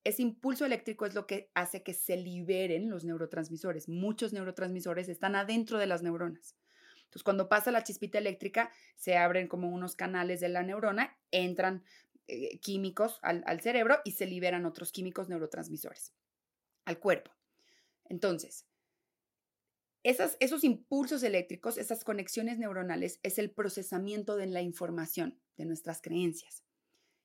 [0.05, 3.89] Ese impulso eléctrico es lo que hace que se liberen los neurotransmisores.
[3.89, 6.57] Muchos neurotransmisores están adentro de las neuronas.
[7.09, 11.83] Entonces, cuando pasa la chispita eléctrica, se abren como unos canales de la neurona, entran
[12.27, 16.13] eh, químicos al, cerebro y se liberan otros químicos neurotransmisores
[16.85, 17.31] al cuerpo.
[18.11, 18.67] Entonces,
[20.03, 26.63] esos impulsos eléctricos, esas conexiones neuronales, es el procesamiento de la información, de nuestras creencias.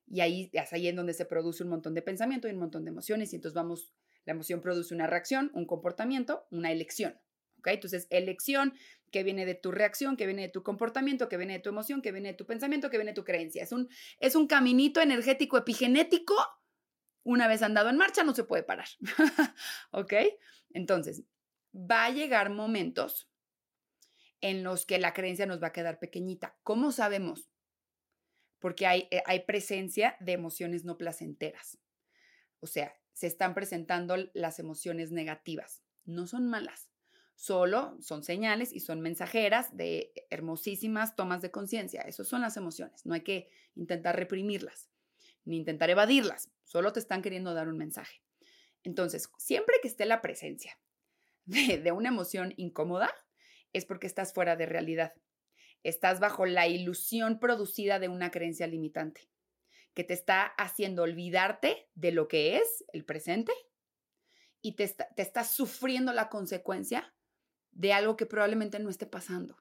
[0.07, 2.85] Y ahí es ahí en donde se produce un montón de pensamiento y un montón
[2.85, 3.93] de emociones y entonces vamos
[4.25, 7.19] La emoción produce una reacción, un comportamiento, una elección.
[7.63, 7.69] ¿Ok?
[7.69, 8.73] Entonces, elección
[9.09, 12.01] que viene de tu reacción, que viene de tu comportamiento, que viene de tu emoción,
[12.01, 13.63] que viene de tu pensamiento, que viene de tu creencia.
[13.63, 13.87] Es un,
[14.19, 16.35] es un caminito energético epigenético.
[17.23, 18.87] Una vez andado en marcha, no se puede parar.
[19.91, 20.13] ¿Ok?
[20.71, 21.23] Entonces,
[21.73, 23.29] va a llegar momentos
[24.41, 26.57] en los que la creencia nos va a quedar pequeñita.
[26.63, 27.49] ¿Cómo sabemos?
[28.59, 31.77] Porque hay, eh, hay presencia de emociones no placenteras.
[32.59, 35.83] O sea, se están presentando las emociones negativas.
[36.03, 36.89] No son malas,
[37.35, 42.01] solo son señales y son mensajeras de hermosísimas tomas de conciencia.
[42.01, 43.05] Esas son las emociones.
[43.05, 44.89] No hay que intentar reprimirlas
[45.45, 46.49] ni intentar evadirlas.
[46.63, 48.21] Solo te están queriendo dar un mensaje.
[48.83, 50.77] Entonces, siempre que esté la presencia
[51.45, 53.13] de, una emoción incómoda,
[53.73, 55.13] es porque estás fuera de realidad.
[55.83, 59.29] Estás bajo la ilusión producida de una creencia limitante
[59.93, 63.53] que te está haciendo olvidarte de lo que es el presente
[64.61, 67.13] y te, está, te estás sufriendo la consecuencia
[67.73, 69.57] de algo que probablemente no esté pasando.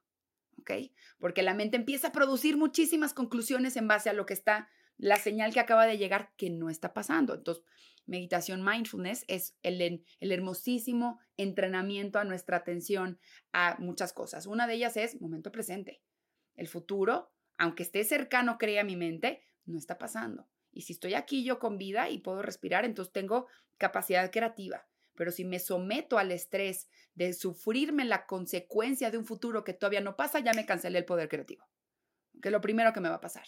[0.58, 0.70] ¿Ok?
[1.18, 5.16] Porque la mente empieza a producir muchísimas conclusiones en base a lo que está, la
[5.16, 7.34] señal que acaba de llegar que no está pasando.
[7.34, 7.64] Entonces,
[8.06, 13.18] meditación mindfulness es el, el hermosísimo entrenamiento a nuestra atención
[13.52, 14.46] a muchas cosas.
[14.46, 16.00] Una de ellas es momento presente.
[16.54, 20.48] El futuro, aunque esté cercano, crea mi mente, no está pasando.
[20.72, 23.46] Y si estoy aquí yo con vida y puedo respirar, entonces tengo
[23.78, 24.86] capacidad creativa.
[25.14, 30.00] Pero si me someto al estrés de sufrirme la consecuencia de un futuro que todavía
[30.00, 31.66] no pasa, ya me cancelé el poder creativo.
[32.40, 33.44] Que es lo primero que me va a pasar.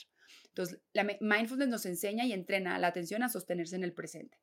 [0.48, 4.38] Entonces, la mindfulness nos enseña y entrena a la atención a sostenerse en el presente.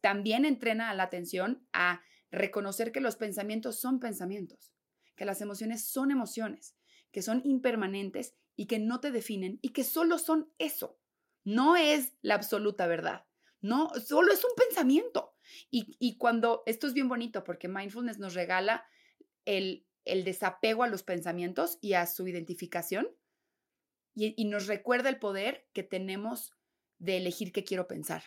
[0.00, 4.74] También entrena a la atención a reconocer que los pensamientos son pensamientos,
[5.16, 6.76] que las emociones son emociones,
[7.10, 10.98] que son impermanentes y que no te definen y que solo son eso.
[11.44, 13.24] No es la absoluta verdad.
[13.60, 15.33] No, solo es un pensamiento.
[15.70, 18.86] Y, cuando, esto es bien bonito porque mindfulness nos regala
[19.44, 23.08] el, el desapego a los pensamientos y a su identificación
[24.14, 26.52] y, nos recuerda el poder que tenemos
[26.98, 28.22] de elegir qué quiero pensar.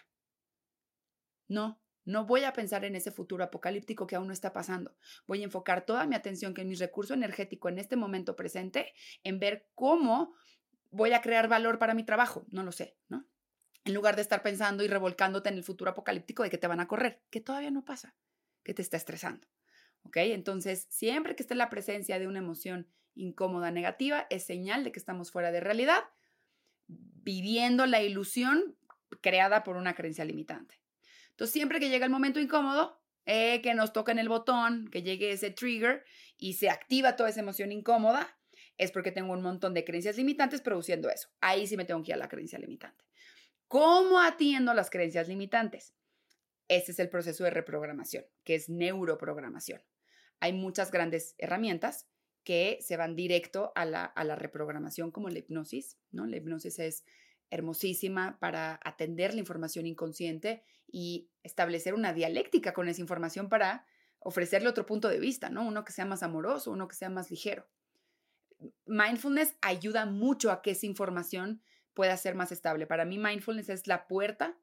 [1.47, 4.97] No, no voy a pensar en ese futuro apocalíptico que aún no está pasando.
[5.27, 8.93] Voy a enfocar toda mi atención, que en mi recurso energético en este momento presente,
[9.23, 10.36] en ver cómo
[10.91, 13.25] voy a crear valor para mi trabajo, no lo sé, ¿no?
[13.88, 16.82] En lugar de estar pensando y revolcándote en el futuro apocalíptico de que te van
[16.82, 18.13] a correr, que todavía no pasa,
[18.62, 19.47] que te está estresando.
[20.04, 20.17] ¿Ok?
[20.17, 25.00] Entonces, siempre que esté la presencia de una emoción incómoda, negativa, es señal de que
[25.00, 26.04] estamos fuera de realidad,
[26.88, 28.76] viviendo la ilusión
[29.21, 30.82] creada por una creencia limitante.
[31.30, 35.02] Entonces, siempre que llega el momento incómodo, eh, que nos toca en el botón, que
[35.02, 36.04] llegue ese trigger
[36.38, 38.38] y se activa toda esa emoción incómoda,
[38.78, 41.30] es porque tengo un montón de creencias limitantes produciendo eso.
[41.39, 43.07] Ahí sí me tengo que ir a la creencia limitante.
[43.67, 45.93] ¿Cómo atiendo las creencias limitantes?
[46.67, 49.82] Ese es el proceso de reprogramación, que es neuroprogramación.
[50.39, 52.08] Hay muchas grandes herramientas
[52.43, 56.25] que se van directo a la, a la reprogramación, como la hipnosis, ¿no?
[56.25, 57.06] La hipnosis es
[57.49, 63.86] hermosísima para atender la información inconsciente y establecer una dialéctica con esa información para
[64.19, 65.65] ofrecerle otro punto de vista, ¿no?
[65.65, 67.67] Uno que sea más amoroso, uno que sea más ligero
[68.86, 71.62] mindfulness ayuda mucho a que esa información
[71.98, 72.86] pueda ser más estable.
[72.86, 74.56] Para mí, mindfulness es la puerta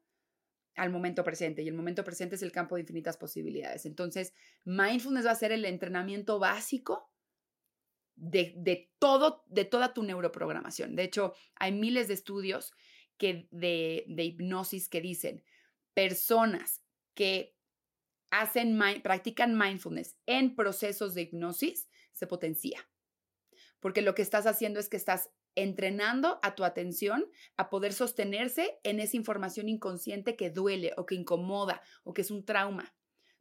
[0.77, 3.85] al momento presente y el momento presente es el campo de infinitas posibilidades.
[3.85, 7.11] Entonces, mindfulness va a ser el entrenamiento básico
[8.15, 10.95] de, todo, de toda tu neuroprogramación.
[10.95, 12.71] De hecho, hay miles de estudios
[13.17, 15.43] que de, de hipnosis que dicen
[15.93, 16.83] personas
[17.15, 17.57] que
[18.29, 22.87] hacen, practican mindfulness en procesos de hipnosis, se potencia
[23.85, 27.25] porque lo que estás haciendo es que estás entrenando a tu atención
[27.57, 32.31] a poder sostenerse en esa información inconsciente que duele o que incomoda o que es
[32.31, 32.93] un trauma.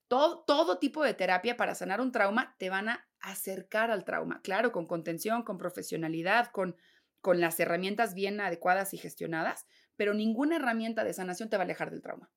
[0.08, 4.40] Todo, todo tipo de terapia para sanar un trauma te van a acercar al trauma,
[4.42, 6.76] claro, con contención, con profesionalidad, con,
[7.20, 11.64] con las herramientas bien adecuadas y gestionadas, pero ninguna herramienta de sanación te va a
[11.64, 12.30] alejar del trauma.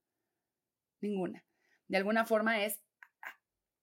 [1.01, 1.45] Ninguna.
[1.87, 2.81] De alguna forma es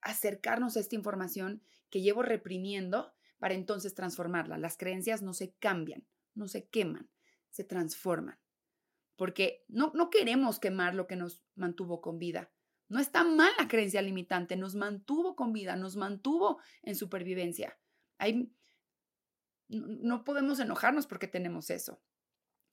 [0.00, 4.58] acercarnos a esta información que llevo reprimiendo para entonces transformarla.
[4.58, 7.10] Las creencias no se cambian, no se queman,
[7.50, 8.38] se transforman.
[9.16, 12.50] Porque no, no queremos quemar lo que nos mantuvo con vida.
[12.88, 17.78] No está mal la creencia limitante, nos mantuvo con vida, nos mantuvo en supervivencia.
[18.18, 18.52] Hay,
[19.68, 22.02] no podemos enojarnos porque tenemos eso.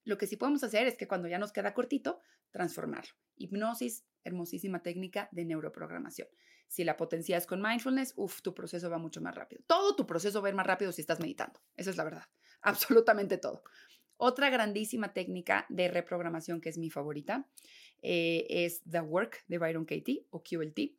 [0.03, 2.19] Lo que sí podemos hacer es que cuando ya nos queda cortito,
[2.51, 3.13] transformarlo.
[3.35, 6.27] Hipnosis, hermosísima técnica de neuroprogramación.
[6.71, 9.61] Si la potencias con mindfulness, uff, tu proceso va mucho más rápido.
[9.67, 11.59] Todo tu proceso va a ir más rápido si estás meditando.
[11.75, 12.23] Esa es la verdad.
[12.61, 13.63] Absolutamente todo.
[14.15, 17.45] Otra grandísima técnica de reprogramación que es mi favorita
[18.01, 20.95] eh, es The Work de Byron Katie o QLT.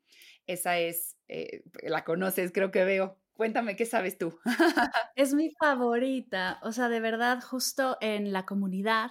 [0.46, 3.18] Esa es, eh, la conoces, creo que veo.
[3.32, 4.38] Cuéntame, ¿qué sabes tú?
[5.16, 6.60] es mi favorita.
[6.62, 9.10] O sea, de verdad, justo en la comunidad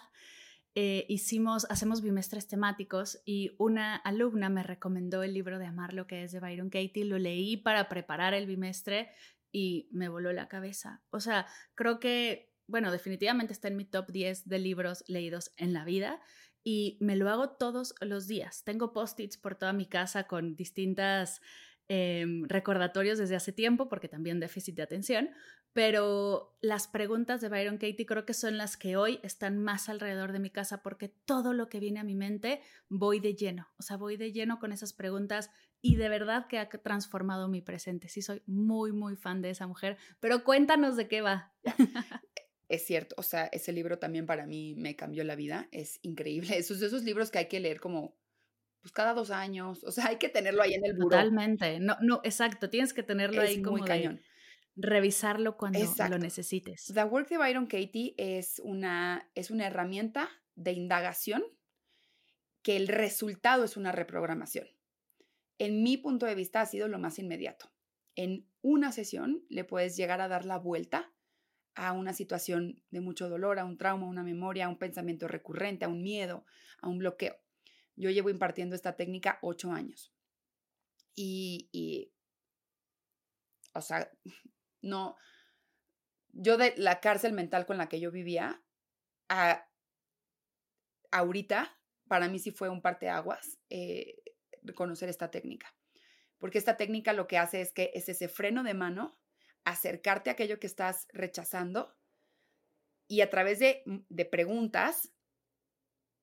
[0.73, 6.07] eh, hicimos, hacemos bimestres temáticos y una alumna me recomendó el libro de Amar lo
[6.07, 7.03] que es de Byron Katie.
[7.03, 9.09] Lo leí para preparar el bimestre
[9.51, 11.01] y me voló la cabeza.
[11.09, 11.45] O sea,
[11.75, 16.21] creo que, bueno, definitivamente está en mi top 10 de libros leídos en la vida
[16.63, 18.63] y me lo hago todos los días.
[18.63, 21.41] Tengo post-its por toda mi casa con distintas
[21.93, 25.29] em, recordatorios desde hace tiempo, porque también déficit de atención,
[25.73, 30.31] pero las preguntas de Byron Katie creo que son las que hoy están más alrededor
[30.31, 33.83] de mi casa porque todo lo que viene a mi mente voy de lleno, o
[33.83, 35.49] sea, voy de lleno con esas preguntas
[35.81, 38.07] y de verdad que ha transformado mi presente.
[38.07, 41.53] Sí, soy muy, muy fan de esa mujer, pero cuéntanos de qué va.
[42.69, 46.47] es cierto, o sea, ese libro también para mí me cambió la vida, es increíble.
[46.57, 48.20] Esos, esos libros que hay que leer como
[48.81, 51.17] pues cada dos años, o sea, hay que tenerlo ahí en el buró.
[51.17, 54.21] Totalmente, no, no, exacto, tienes que tenerlo ahí como muy cañón.
[54.75, 56.91] revisarlo cuando lo necesites.
[56.93, 61.43] The Work de Byron Katie es una, es una herramienta de indagación
[62.63, 64.67] que el resultado es una reprogramación.
[65.57, 67.71] En mi punto de vista ha sido lo más inmediato.
[68.15, 71.13] En una sesión le puedes llegar a dar la vuelta
[71.75, 75.27] a una situación de mucho dolor, a un trauma, a una memoria, a un pensamiento
[75.27, 76.45] recurrente, a un miedo,
[76.81, 77.35] a un bloqueo.
[77.95, 80.13] Yo llevo impartiendo esta técnica ocho años.
[81.15, 82.11] Y,
[83.73, 84.09] o sea,
[84.81, 85.15] no,
[86.29, 88.63] yo de la cárcel mental con la que yo vivía,
[89.29, 89.67] a,
[91.11, 91.77] ahorita,
[92.07, 94.21] para mí sí fue un parteaguas eh,
[94.75, 95.75] conocer esta técnica.
[96.37, 99.19] Porque esta técnica lo que hace es que es ese freno de mano
[99.63, 101.95] acercarte a aquello que estás rechazando
[103.07, 105.13] y a través de, mm, de preguntas,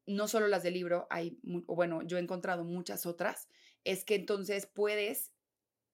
[0.09, 3.49] no solo las del libro, hay, bueno, yo he encontrado muchas otras,
[3.85, 5.33] es que entonces puedes,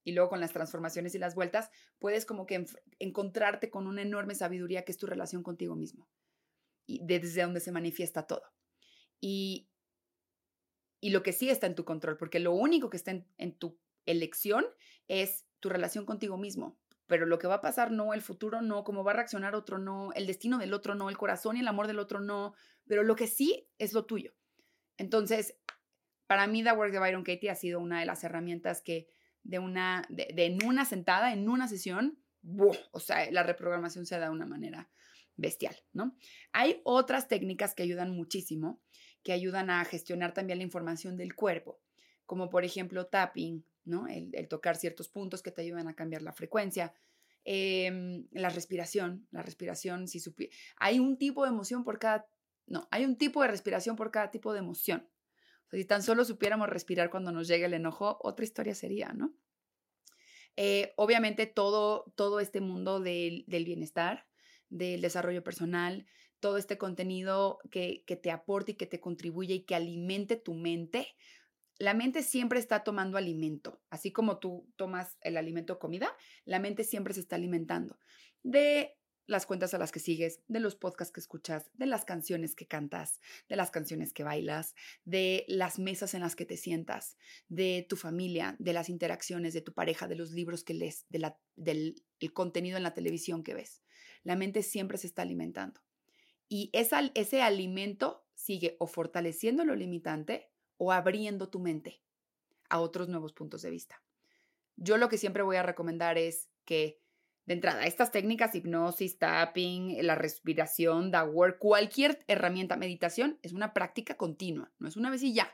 [0.04, 2.64] y luego con las transformaciones y las vueltas, puedes como que
[3.00, 6.08] encontrarte con una enorme sabiduría que es tu relación contigo mismo
[6.86, 8.44] y desde donde se manifiesta todo.
[9.20, 9.68] Y,
[11.00, 13.58] y lo que sí está en tu control, porque lo único que está en, en
[13.58, 14.64] tu elección
[15.08, 18.84] es tu relación contigo mismo pero lo que va a pasar no, el futuro no,
[18.84, 21.68] cómo va a reaccionar otro no, el destino del otro no, el corazón y el
[21.68, 22.54] amor del otro no,
[22.86, 24.34] pero lo que sí es lo tuyo.
[24.96, 25.56] Entonces,
[26.26, 29.08] para mí The Work de Byron Katie ha sido una de las herramientas que
[29.42, 32.18] de una, de, en una sentada, en una sesión,
[32.92, 34.90] o sea, la reprogramación se da de una manera
[35.36, 36.16] bestial, ¿no?
[36.52, 38.80] Hay otras técnicas que ayudan muchísimo,
[39.22, 41.80] que ayudan a gestionar también la información del cuerpo,
[42.26, 44.06] como por ejemplo tapping, ¿no?
[44.06, 46.94] El, tocar ciertos puntos que te ayudan a cambiar la frecuencia.
[47.44, 50.22] Em, la respiración, la respiración, si
[50.76, 52.26] hay un tipo de emoción por cada,
[52.66, 55.08] no, hay un tipo de respiración por cada tipo de emoción.
[55.70, 59.34] si tan solo supiéramos respirar cuando nos llega el enojo, otra historia sería, ¿no?
[60.56, 64.28] Eh, obviamente todo, todo este mundo del, del, bienestar,
[64.68, 66.06] del desarrollo personal,
[66.38, 70.54] todo este contenido que, que te aporte y que te contribuye y que alimente tu
[70.54, 71.08] mente,
[71.78, 76.84] la mente siempre está tomando alimento, así como tú tomas el alimento comida, la mente
[76.84, 77.98] siempre se está alimentando
[78.44, 82.54] de las cuentas a las que sigues, de los podcasts que escuchas, de las canciones
[82.54, 87.16] que cantas, de las canciones que bailas, de las mesas en las que te sientas,
[87.48, 91.18] de tu familia, de las interacciones de tu pareja, de los libros que lees, de
[91.18, 92.02] la, del
[92.32, 93.82] contenido en la televisión que ves.
[94.22, 95.80] La mente siempre se está alimentando.
[96.48, 102.02] Y ese alimento sigue o fortaleciendo lo limitante o abriendo tu mente
[102.68, 104.02] a otros nuevos puntos de vista.
[104.76, 107.00] Yo lo que siempre voy a recomendar es que,
[107.46, 113.74] de entrada, estas técnicas, hipnosis, tapping, la respiración, da work, cualquier herramienta, meditación, es una
[113.74, 115.50] práctica continua, no es una vez y ya.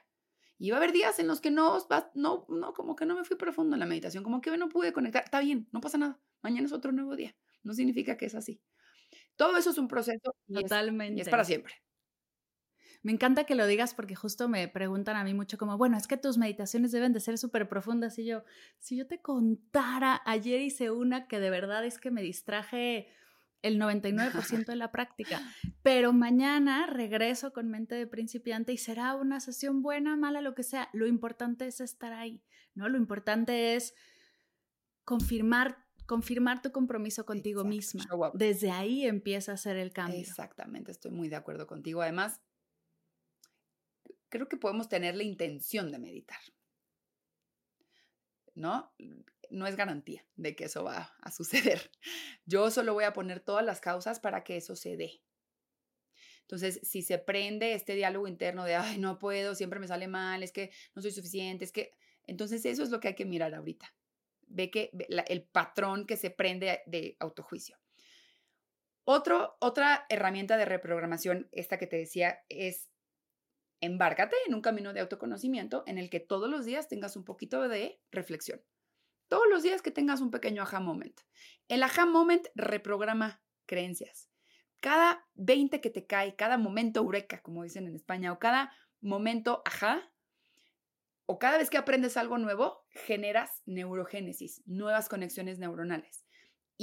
[0.59, 1.79] Y va a haber días en los que no,
[2.15, 4.93] no, no, como que no me fui profundo en la meditación, como que no pude
[4.93, 5.25] conectar.
[5.25, 6.21] Está bien, no pasa nada.
[6.43, 7.35] Mañana es otro nuevo día.
[7.63, 8.61] No significa que es así.
[9.37, 11.19] Todo eso es un proceso Totalmente.
[11.19, 11.75] y es para siempre.
[13.03, 16.07] Me encanta que lo digas porque justo me preguntan a mí mucho como, bueno, es
[16.07, 18.19] que tus meditaciones deben de ser súper profundas.
[18.19, 18.45] Y yo,
[18.79, 23.09] si yo te contara, ayer hice una que de verdad es que me distraje
[23.63, 25.41] el 99% de la práctica,
[25.83, 30.63] pero mañana regreso con mente de principiante y será una sesión buena, mala, lo que
[30.63, 30.89] sea.
[30.93, 32.43] Lo importante es estar ahí,
[32.75, 32.89] ¿no?
[32.89, 33.95] Lo importante es
[35.05, 38.05] confirmar confirmar tu compromiso contigo misma.
[38.35, 40.19] Desde ahí empieza a ser el cambio.
[40.19, 42.03] Exactamente, estoy muy de acuerdo contigo.
[42.03, 42.41] Además,
[44.31, 46.41] creo que podemos tener la intención de meditar.
[48.55, 48.93] ¿No?
[49.51, 51.91] No es garantía de que eso va a suceder.
[52.47, 55.23] Yo solo voy a poner todas las causas para que eso se dé.
[56.43, 60.43] Entonces, si se prende este diálogo interno de, ay, no puedo, siempre me sale mal,
[60.43, 61.93] es que no soy suficiente, es que,
[62.27, 63.95] entonces eso es lo que hay que mirar ahorita.
[64.49, 64.91] Ve que
[65.29, 67.79] el patrón que se prende de autojuicio.
[69.05, 72.91] Otro, otra herramienta de reprogramación, esta que te decía, es
[73.81, 77.69] embárcate en un camino de autoconocimiento en el que todos los días tengas un poquito
[77.69, 78.63] de reflexión.
[79.29, 81.21] Todos los días que tengas un pequeño aha moment.
[81.69, 84.29] El aha moment reprograma creencias.
[84.81, 89.63] Cada 20 que te cae, cada momento eureka, como dicen en España, o cada momento
[89.65, 90.13] ajá,
[91.27, 96.25] o cada vez que aprendes algo nuevo, generas neurogénesis, nuevas conexiones neuronales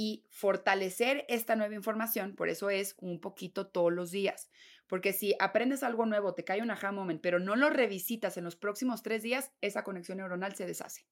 [0.00, 4.48] y fortalecer esta nueva información, por eso es un poquito todos los días,
[4.86, 8.44] porque si aprendes algo nuevo, te cae un aha moment, pero no lo revisitas en
[8.44, 11.04] los próximos tres días, esa conexión neuronal se deshace.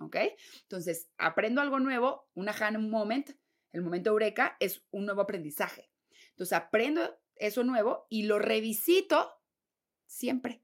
[0.00, 0.16] ¿Ok?
[0.64, 3.30] Entonces, aprendo algo nuevo, un aha moment,
[3.72, 5.90] el momento eureka es un nuevo aprendizaje.
[6.32, 9.32] Entonces, aprendo eso nuevo y lo revisito
[10.04, 10.62] siempre,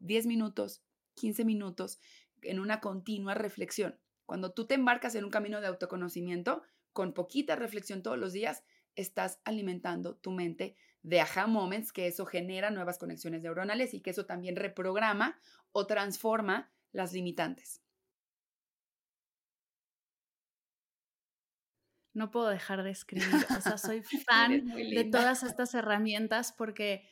[0.00, 0.82] 10 minutos,
[1.14, 1.98] 15 minutos,
[2.42, 3.98] en una continua reflexión.
[4.30, 6.62] Cuando tú te embarcas en un camino de autoconocimiento,
[6.92, 8.62] con poquita reflexión todos los días,
[8.94, 14.10] estás alimentando tu mente de aha moments, que eso genera nuevas conexiones neuronales y que
[14.10, 15.36] eso también reprograma
[15.72, 17.82] o transforma las limitantes.
[22.14, 27.04] No puedo dejar de escribir, o sea, soy fan de todas estas herramientas porque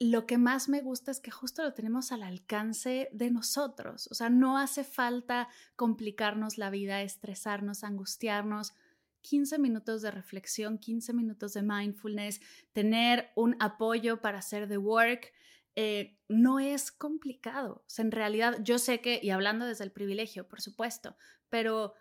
[0.00, 4.08] lo que más me gusta es que justo lo tenemos al alcance de nosotros.
[4.10, 8.72] O sea, no hace falta complicarnos la vida, estresarnos, angustiarnos.
[9.20, 12.40] 15 minutos de reflexión, 15 minutos de mindfulness,
[12.72, 15.30] tener un apoyo para hacer the work,
[15.76, 17.82] eh, no es complicado.
[17.86, 21.14] O sea, en realidad, yo sé que, y hablando desde el privilegio, por supuesto,
[21.50, 21.92] pero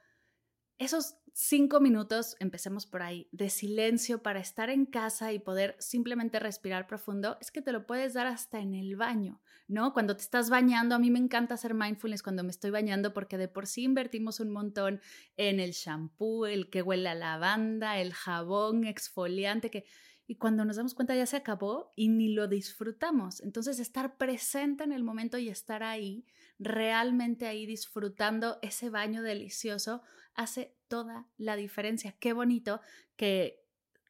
[0.79, 6.39] esos cinco minutos, empecemos por ahí, de silencio para estar en casa y poder simplemente
[6.39, 9.93] respirar profundo, es que te lo puedes dar hasta en el baño, ¿no?
[9.93, 13.37] Cuando te estás bañando, a mí me encanta hacer mindfulness cuando me estoy bañando porque
[13.37, 15.01] de por sí invertimos un montón
[15.37, 19.85] en el shampoo, el que huele a lavanda, el jabón exfoliante, que
[20.29, 23.41] y cuando nos damos cuenta ya se acabó y ni lo disfrutamos.
[23.41, 26.23] Entonces estar presente en el momento y estar ahí,
[26.59, 30.03] realmente ahí disfrutando ese baño delicioso,
[30.39, 32.15] hace toda la diferencia.
[32.19, 32.81] Qué bonito
[33.15, 33.65] que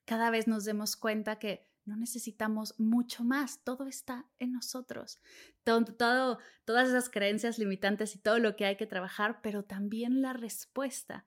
[0.05, 5.19] cada vez nos demos cuenta que no necesitamos mucho más, todo está en nosotros.
[5.63, 10.33] Todo, todas esas creencias limitantes y todo lo que hay que trabajar, pero también la
[10.33, 11.25] respuesta.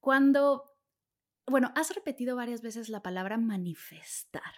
[0.00, 0.70] Cuando
[1.46, 4.52] bueno, has repetido varias veces la palabra manifestar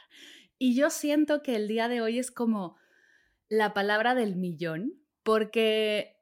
[0.59, 2.77] y yo siento que el día de hoy es como
[3.49, 6.21] la palabra del millón porque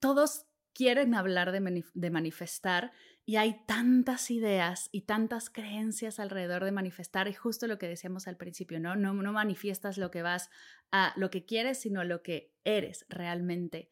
[0.00, 2.92] todos quieren hablar de, manifestar
[3.26, 8.26] y hay tantas ideas y tantas creencias alrededor de manifestar y justo lo que decíamos
[8.28, 8.96] al principio, ¿no?
[8.96, 10.50] No, no manifiestas lo que vas
[10.90, 13.90] a lo que quieres, sino lo que eres realmente.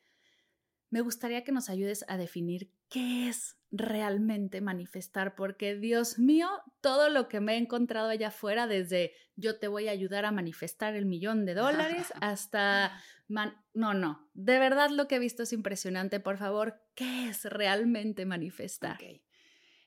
[0.91, 6.49] Me gustaría que nos ayudes a definir qué es realmente manifestar, porque Dios mío,
[6.81, 10.33] todo lo que me he encontrado allá afuera, desde yo te voy a ayudar a
[10.33, 13.01] manifestar el millón de dólares hasta...
[13.29, 16.21] no, no, de verdad lo que he visto es impresionante.
[16.21, 18.99] Por favor, ¿qué es realmente manifestar?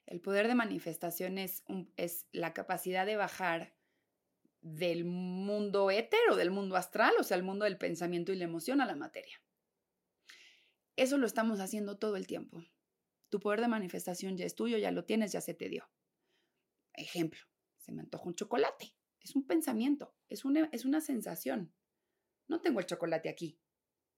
[0.06, 1.64] El poder de manifestación es,
[1.98, 3.74] es la capacidad de bajar
[4.62, 8.44] del mundo éter o del mundo astral, o sea, el mundo del pensamiento y la
[8.44, 9.42] emoción a la materia.
[10.96, 12.64] Eso lo estamos haciendo todo el tiempo.
[13.32, 15.90] Tu poder de manifestación ya es tuyo, ya lo tienes, ya se te dio.
[16.94, 17.40] Ejemplo,
[17.78, 18.94] se me antoja un chocolate.
[19.22, 21.74] Es un pensamiento, es una, es una sensación.
[22.50, 23.58] No tengo el chocolate aquí,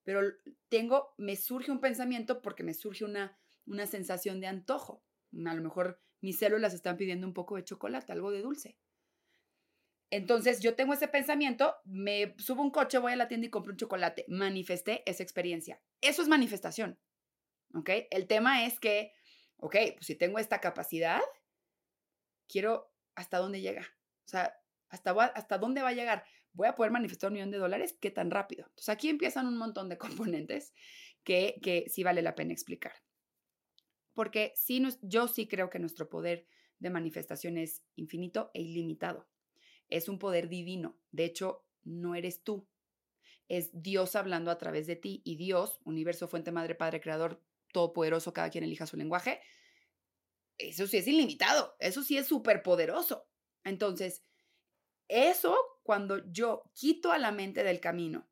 [0.04, 0.22] pero
[0.68, 5.06] tengo, me surge un pensamiento porque me surge una, una sensación de antojo.
[5.46, 8.80] A lo mejor mis células están pidiendo un poco de chocolate, algo de dulce.
[10.10, 13.74] Entonces yo tengo ese pensamiento, me subo un coche, voy a la tienda y compro
[13.74, 14.26] un chocolate.
[14.28, 15.82] Manifesté esa experiencia.
[16.02, 17.00] Eso es manifestación.
[17.74, 17.90] ¿Ok?
[18.12, 19.14] El tema es que,
[19.58, 21.22] ok, pues si tengo esta capacidad,
[22.48, 23.82] quiero hasta dónde llega.
[23.82, 24.56] O sea,
[24.90, 26.26] hasta, hasta dónde va a llegar.
[26.54, 28.66] Voy a poder manifestar un millón de dólares, ¿qué tan rápido?
[28.68, 29.98] Entonces aquí empiezan un montón de
[30.28, 30.74] componentes
[31.24, 32.94] que, que sí vale la pena explicar.
[34.14, 36.48] Porque sí, yo sí creo que nuestro poder
[36.80, 39.28] de manifestación es infinito e ilimitado.
[39.90, 41.00] Es un poder divino.
[41.12, 42.68] De hecho, no eres tú.
[43.48, 47.42] Es Dios hablando a través de ti y Dios, universo, fuente, madre, padre, creador,
[47.74, 49.42] todopoderoso, cada quien elija su lenguaje,
[50.58, 53.28] eso sí es ilimitado, eso sí es súper poderoso.
[53.64, 54.24] Entonces,
[55.08, 58.30] eso cuando yo quito a la mente del camino,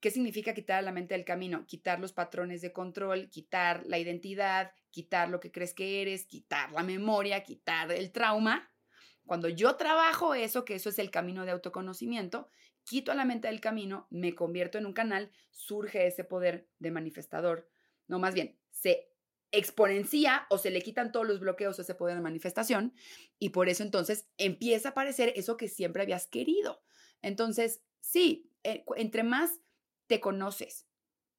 [0.00, 1.66] ¿qué significa quitar a la mente del camino?
[1.66, 6.72] Quitar los patrones de control, quitar la identidad, quitar lo que crees que eres, quitar
[6.72, 8.70] la memoria, quitar el trauma.
[9.24, 12.48] Cuando yo trabajo eso, que eso es el camino de autoconocimiento,
[12.82, 16.90] quito a la mente del camino, me convierto en un canal, surge ese poder de
[16.90, 17.70] manifestador.
[18.08, 19.08] No, más bien, se
[19.52, 22.94] exponencia o se le quitan todos los bloqueos a ese poder de manifestación
[23.38, 26.82] y por eso entonces empieza a aparecer eso que siempre habías querido.
[27.20, 29.60] Entonces, sí, eh, entre más
[30.06, 30.88] te conoces,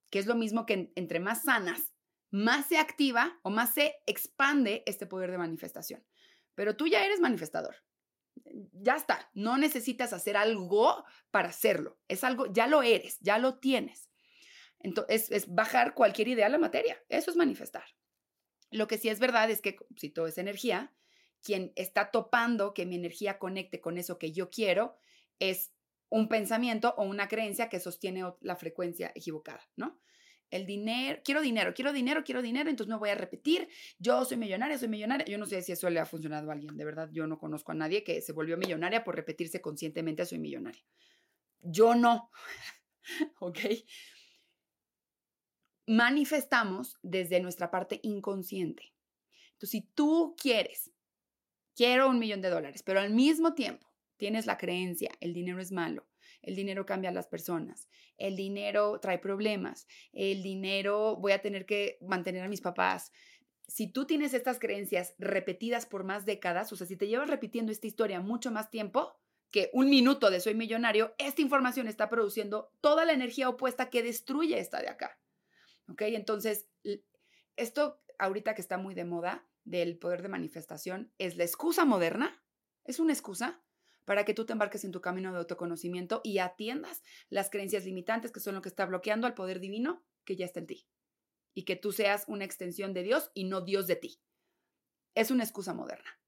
[0.09, 1.93] que es lo mismo que entre más sanas,
[2.29, 6.05] más se activa o más se expande este poder de manifestación.
[6.55, 7.75] Pero tú ya eres manifestador.
[8.73, 11.99] Ya está, no necesitas hacer algo para hacerlo.
[12.07, 14.09] Es algo, ya lo eres, ya lo tienes.
[14.83, 17.01] Entonces, es, bajar cualquier idea a la materia.
[17.09, 17.85] Eso es manifestar.
[18.69, 20.93] Lo que sí es verdad es que si todo es energía,
[21.41, 24.95] quien está topando que mi energía conecte con eso que yo quiero
[25.39, 25.73] es
[26.09, 29.99] un pensamiento o una creencia que sostiene la frecuencia equivocada, ¿no?
[30.51, 33.67] El dinero, quiero dinero, quiero dinero, quiero dinero, entonces no voy a repetir,
[33.97, 35.25] yo soy millonaria, soy millonaria.
[35.25, 37.71] Yo no sé si eso le ha funcionado a alguien, de verdad, yo no conozco
[37.71, 40.83] a nadie que se volvió millonaria por repetirse conscientemente, soy millonaria.
[41.61, 42.29] Yo no,
[43.39, 43.59] ¿ok?
[45.87, 48.93] Manifestamos desde nuestra parte inconsciente.
[49.53, 50.91] Entonces, si tú quieres,
[51.75, 55.71] quiero un millón de dólares, pero al mismo tiempo tienes la creencia, el dinero es
[55.71, 56.07] malo,
[56.41, 61.65] el dinero cambia a las personas, el dinero trae problemas, el dinero voy a tener
[61.65, 63.11] que mantener a mis papás.
[63.67, 67.71] Si tú tienes estas creencias repetidas por más décadas, o sea, si te llevas repitiendo
[67.71, 69.13] esta historia mucho más tiempo,
[69.51, 74.01] que un minuto de soy millonario, esta información está produciendo toda la energía opuesta que
[74.01, 75.19] destruye esta de acá.
[75.89, 76.01] ¿Ok?
[76.03, 76.67] Entonces,
[77.55, 82.43] esto ahorita que está muy de moda del poder de manifestación es la excusa moderna,
[82.83, 83.63] es una excusa
[84.05, 88.31] para que tú te embarques en tu camino de autoconocimiento y atiendas las creencias limitantes
[88.31, 90.87] que son lo que está bloqueando al poder divino que ya está en ti.
[91.53, 94.19] Y que tú seas una extensión de Dios y no Dios de ti.
[95.15, 96.19] Es una excusa moderna.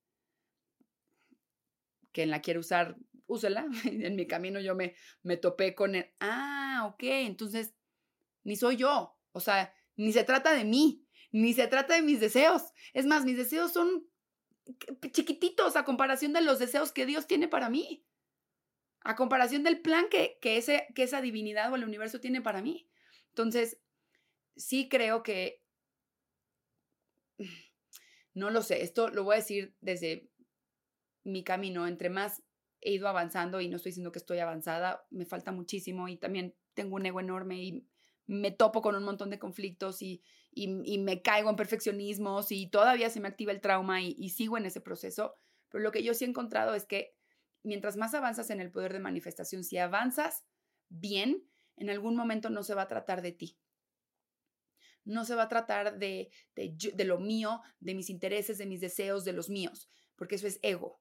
[2.12, 2.96] Quien la quiere usar,
[3.26, 3.68] úsela.
[3.86, 7.74] En mi camino yo me, me topé con el, ah, ok, entonces
[8.44, 12.22] ni soy yo, o sea, ni se trata de mí, ni se trata de mis
[12.22, 12.72] deseos.
[12.94, 14.08] Es más, mis deseos son
[15.12, 18.06] chiquititos a comparación de los deseos que Dios tiene para mí.
[19.02, 22.62] A comparación del plan que, que, ese, que esa divinidad o el universo tiene para
[22.62, 22.90] mí.
[23.30, 23.82] Entonces,
[24.56, 25.62] sí creo que...
[28.34, 30.30] No lo sé, esto lo voy a decir desde
[31.24, 31.88] mi camino.
[31.88, 32.44] Entre más
[32.82, 36.54] he ido avanzando, y no estoy diciendo que estoy avanzada, me falta muchísimo y también
[36.74, 37.88] tengo un ego enorme y
[38.28, 40.24] me topo con un montón de conflictos y,
[40.58, 44.66] me caigo en perfeccionismos y todavía se me activa el trauma y, y sigo en
[44.66, 45.36] ese proceso.
[45.70, 47.14] Pero lo que yo sí he encontrado es que
[47.64, 50.46] mientras más avanzas en el poder de manifestación, si avanzas
[50.90, 51.46] bien,
[51.78, 53.58] en algún momento no se va a tratar de ti.
[55.04, 59.24] No se va a tratar de, de, lo mío, de mis intereses, de mis deseos,
[59.24, 61.00] de los míos, porque eso es ego.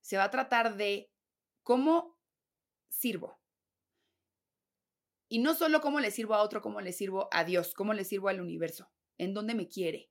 [0.00, 1.12] Se va a tratar de
[1.62, 2.18] cómo
[2.88, 3.40] sirvo,
[5.28, 8.04] y no solo cómo le sirvo a otro, cómo le sirvo a Dios, cómo le
[8.04, 10.10] sirvo al universo, en dónde me quiere,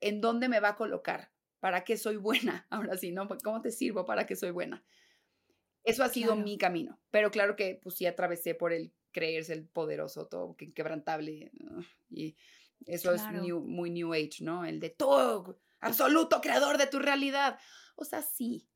[0.00, 2.66] en dónde me va a colocar, para qué soy buena.
[2.70, 3.28] Ahora sí, ¿no?
[3.42, 4.84] ¿Cómo te sirvo para que soy buena?
[5.84, 9.66] Eso ha sido mi camino, pero claro que pues sí atravesé por el creerse el
[9.66, 11.50] poderoso, todo quebrantable.
[12.10, 12.36] Y
[12.86, 14.64] eso es muy New Age, ¿no?
[14.64, 17.58] El de todo, absoluto creador de tu realidad.
[17.96, 18.68] O sea, sí,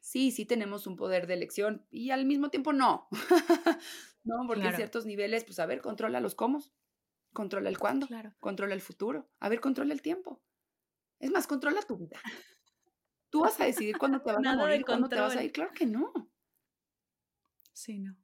[0.00, 3.08] sí, sí tenemos un poder de elección y al mismo tiempo no.
[4.24, 6.62] no, porque en ciertos niveles, pues a ver, controla los cómo,
[7.32, 8.08] controla el cuándo,
[8.38, 10.42] controla el futuro, a ver, controla el tiempo.
[11.18, 12.18] Es más, controla tu vida.
[13.30, 15.52] Tú vas a decidir cuándo te vas a morir, cuándo te vas a ir.
[15.52, 16.12] Claro que no.
[17.72, 18.16] Sí, no.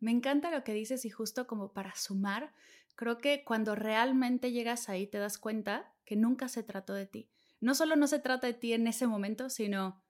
[0.00, 2.54] Me encanta lo que dices y justo como para sumar,
[2.96, 7.30] creo que cuando realmente llegas ahí te das cuenta que nunca se trató de ti.
[7.60, 10.01] No solo no se trata de ti en ese momento, sino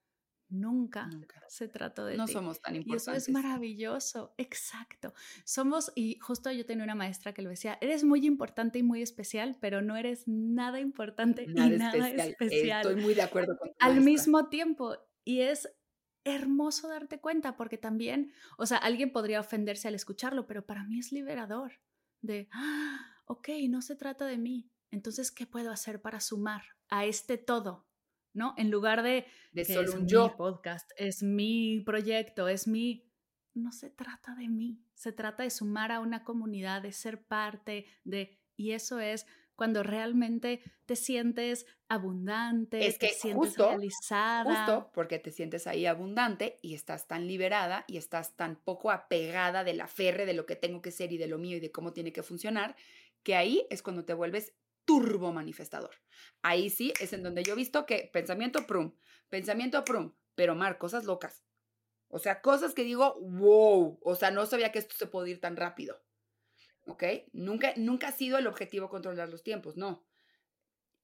[0.52, 1.08] Nunca,
[1.48, 3.06] se trató de no somos tan importantes.
[3.06, 5.14] Y eso es maravilloso, exacto.
[5.44, 9.00] Somos, y justo yo tenía una maestra que lo decía, eres muy importante y muy
[9.00, 12.86] especial, pero no eres nada importante y nada especial.
[12.86, 15.72] Estoy muy de acuerdo con Al mismo tiempo, y es
[16.24, 20.98] hermoso darte cuenta, porque también, o sea, alguien podría ofenderse al escucharlo, pero para mí
[20.98, 21.80] es liberador
[22.20, 24.70] de, ah, ok, no se trata de mí.
[24.90, 27.88] Entonces, ¿qué puedo hacer para sumar a este todo?
[28.34, 28.54] ¿No?
[28.56, 30.36] En lugar de, de solo un yo.
[30.36, 33.08] podcast, es mi proyecto, es mi...
[33.54, 37.86] No se trata de mí, se trata de sumar a una comunidad, de ser parte
[38.04, 38.38] de...
[38.56, 39.26] Y eso es
[39.56, 44.56] cuando realmente te sientes abundante, es que te sientes justo, realizada.
[44.56, 49.62] Justo porque te sientes ahí abundante y estás tan liberada y estás tan poco apegada
[49.62, 51.70] de la ferre de lo que tengo que ser y de lo mío y de
[51.70, 52.76] cómo tiene que funcionar,
[53.22, 54.54] que ahí es cuando te vuelves
[54.84, 55.94] turbo manifestador.
[56.42, 58.94] Ahí sí es en donde yo he visto que pensamiento prum,
[59.28, 61.44] pensamiento prum, pero mar, cosas locas.
[62.08, 65.40] O sea, cosas que digo, wow, o sea, no sabía que esto se podía ir
[65.40, 66.02] tan rápido.
[66.86, 67.04] ¿Ok?
[67.32, 70.04] Nunca, nunca ha sido el objetivo controlar los tiempos, no.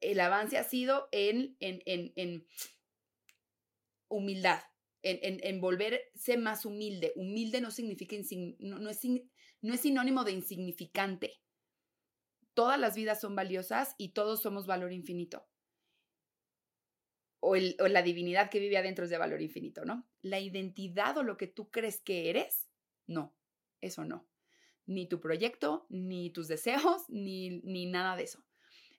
[0.00, 2.46] El avance ha sido en, en, en, en
[4.08, 4.60] humildad,
[5.02, 7.12] en, en, volverse más humilde.
[7.16, 8.16] Humilde no significa,
[8.58, 9.00] no, es,
[9.62, 11.40] no es sinónimo de insignificante.
[12.58, 15.46] Todas las vidas son valiosas y todos somos valor infinito.
[17.38, 20.08] O, la divinidad que vive adentro es de valor infinito, ¿no?
[20.22, 22.68] La identidad o lo que tú crees que eres,
[23.06, 23.32] no,
[23.80, 24.26] eso no.
[24.86, 28.44] Ni tu proyecto, ni tus deseos, ni, ni nada de eso.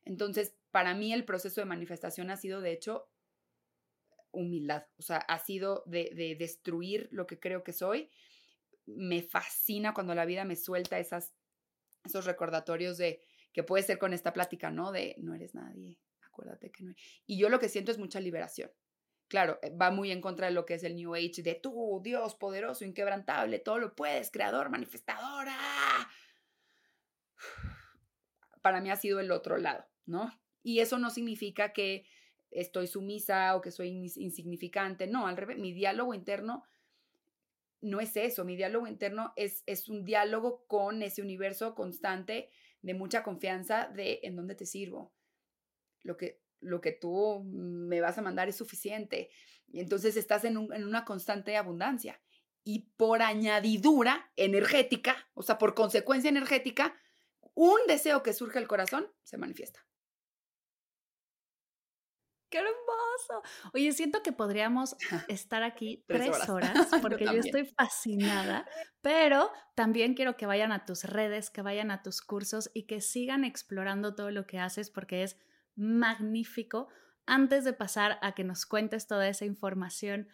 [0.06, 3.10] Entonces, para mí el proceso de manifestación ha sido, de hecho,
[4.32, 8.10] humildad, o sea, ha sido de, destruir lo que creo que soy.
[8.86, 11.34] Me fascina cuando la vida me suelta esos
[12.24, 13.22] recordatorios de
[13.54, 14.92] que puede ser con esta plática, ¿no?
[14.92, 16.94] De no eres nadie, acuérdate que no.
[17.26, 18.72] Y yo lo que siento es mucha liberación.
[19.28, 22.02] Claro, eh, va muy en contra de lo que es el New Age, de tú,
[22.04, 25.56] Dios poderoso, inquebrantable, todo lo puedes, creador, manifestadora.
[28.62, 30.32] Para mí ha sido el otro lado, ¿no?
[30.64, 32.06] Y eso no significa que
[32.52, 35.08] estoy sumisa o que soy insignificante.
[35.08, 36.64] No, al revés, mi diálogo interno
[37.82, 38.44] no es eso.
[38.44, 42.50] Mi diálogo interno es, es un diálogo con ese universo constante
[42.82, 45.14] de mucha confianza de en dónde te sirvo.
[46.04, 49.30] Lo que, lo que tú me vas a mandar es suficiente.
[49.68, 52.22] Y entonces estás en, en una constante abundancia.
[52.64, 56.96] Y por añadidura energética, o sea, por consecuencia energética,
[57.54, 59.86] un deseo que surge del corazón se manifiesta.
[62.50, 63.44] ¡Qué hermoso!
[63.74, 64.96] Oye, siento que podríamos
[65.28, 68.66] estar aquí tres, horas, porque yo, estoy fascinada,
[69.02, 73.02] pero también quiero que vayan a tus redes, que vayan a tus cursos y que
[73.02, 75.38] sigan explorando todo lo que haces porque es
[75.76, 76.88] magnífico.
[77.26, 80.30] Antes de pasar a que nos cuentes toda esa información,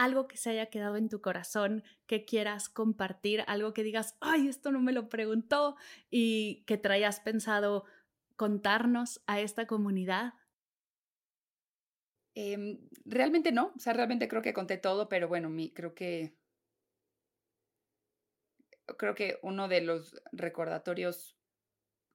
[0.00, 4.48] algo que se haya quedado en tu corazón, que quieras compartir, algo que digas, ay,
[4.48, 5.76] esto no me lo preguntó
[6.10, 7.84] y que te hayas pensado
[8.36, 10.32] contarnos a esta comunidad.
[12.34, 16.36] Em, realmente no, o sea, realmente creo que conté todo, pero bueno, mi, creo que
[18.96, 21.36] creo que uno de los recordatorios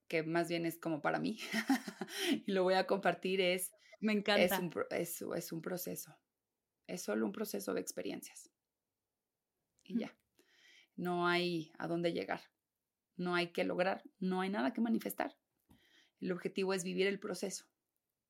[0.07, 1.39] que más bien es como para mí
[2.45, 6.15] y lo voy a compartir es me encanta es un, es, es un proceso
[6.87, 8.51] es solo un proceso de experiencias.
[9.83, 10.15] Y ya
[10.95, 12.41] no hay a dónde llegar
[13.15, 15.35] no hay que lograr no hay nada que manifestar.
[16.19, 17.65] El objetivo es vivir el proceso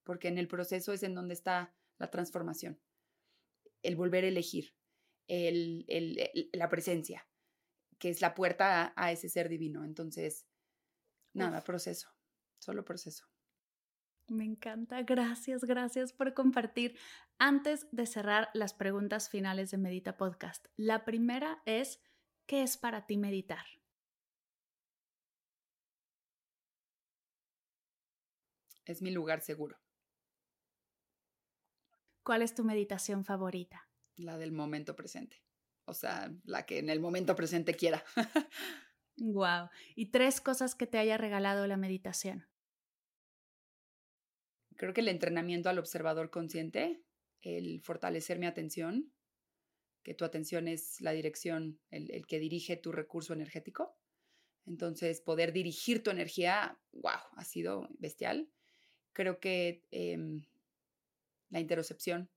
[0.06, 2.80] porque en el proceso es en donde está la transformación,
[3.82, 4.74] el volver a elegir,
[5.28, 5.86] el,
[6.54, 7.28] la presencia,
[7.98, 9.84] que es la puerta a, ese ser divino.
[9.84, 10.48] Entonces,
[11.34, 12.10] nada, proceso,
[12.60, 13.26] solo proceso.
[14.28, 16.98] Me encanta, gracias, gracias por compartir.
[17.38, 22.00] Antes de cerrar las preguntas finales de Medita Podcast, la primera es,
[22.46, 23.66] ¿qué es para ti meditar?
[28.86, 29.78] Es mi lugar seguro.
[32.26, 33.88] ¿Cuál es tu meditación favorita?
[34.16, 35.44] La del momento presente.
[35.86, 38.04] O sea, la que en el momento presente quiera.
[39.18, 39.70] wow.
[39.96, 42.48] ¿Y tres cosas que te haya regalado la meditación?
[44.76, 47.04] Creo que el entrenamiento al observador consciente,
[47.42, 49.14] el fortalecer mi atención,
[50.02, 53.96] que tu atención es la dirección, el, que dirige tu recurso energético.
[54.66, 58.50] Entonces, poder dirigir tu energía, wow, ha sido bestial.
[59.14, 60.42] Creo que em,
[61.50, 62.30] la interocepción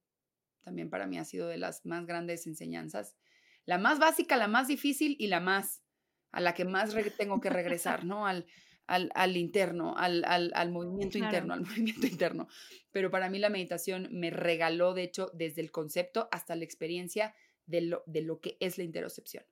[0.69, 3.17] también para mí ha sido de las más grandes enseñanzas.
[3.65, 5.83] La más básica, la más difícil y la más,
[6.31, 8.27] a la que más tengo que regresar, ¿no?
[8.27, 8.47] Al,
[8.87, 12.49] al, al interno, al, al, al movimiento interno, al movimiento interno.
[12.91, 17.35] Pero para mí la meditación me regaló, de hecho, desde el concepto hasta la experiencia
[17.65, 19.45] de lo, de lo que es la interocepción.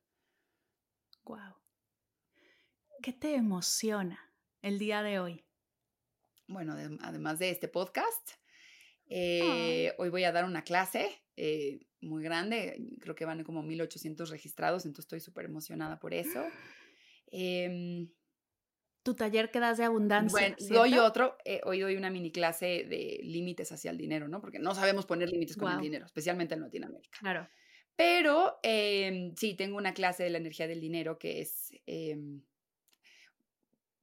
[1.23, 1.55] Wow.
[3.01, 4.31] ¿Qué te emociona
[4.61, 5.43] el día de hoy?
[6.47, 8.37] Bueno, además de este podcast,
[9.09, 14.29] eh, hoy voy a dar una clase eh, muy grande, creo que van como 1800
[14.29, 16.43] registrados, entonces estoy súper emocionada por eso.
[17.29, 18.07] Em,
[19.03, 20.31] tu taller que das de abundancia.
[20.31, 24.39] Bueno, doy otro, eh, hoy doy una mini clase de límites hacia el dinero, ¿no?
[24.39, 27.19] Porque no sabemos poner límites con el dinero, especialmente en Latinoamérica.
[27.19, 27.49] Claro.
[27.97, 32.41] Pero em, sí, tengo una clase de la energía del dinero que es em,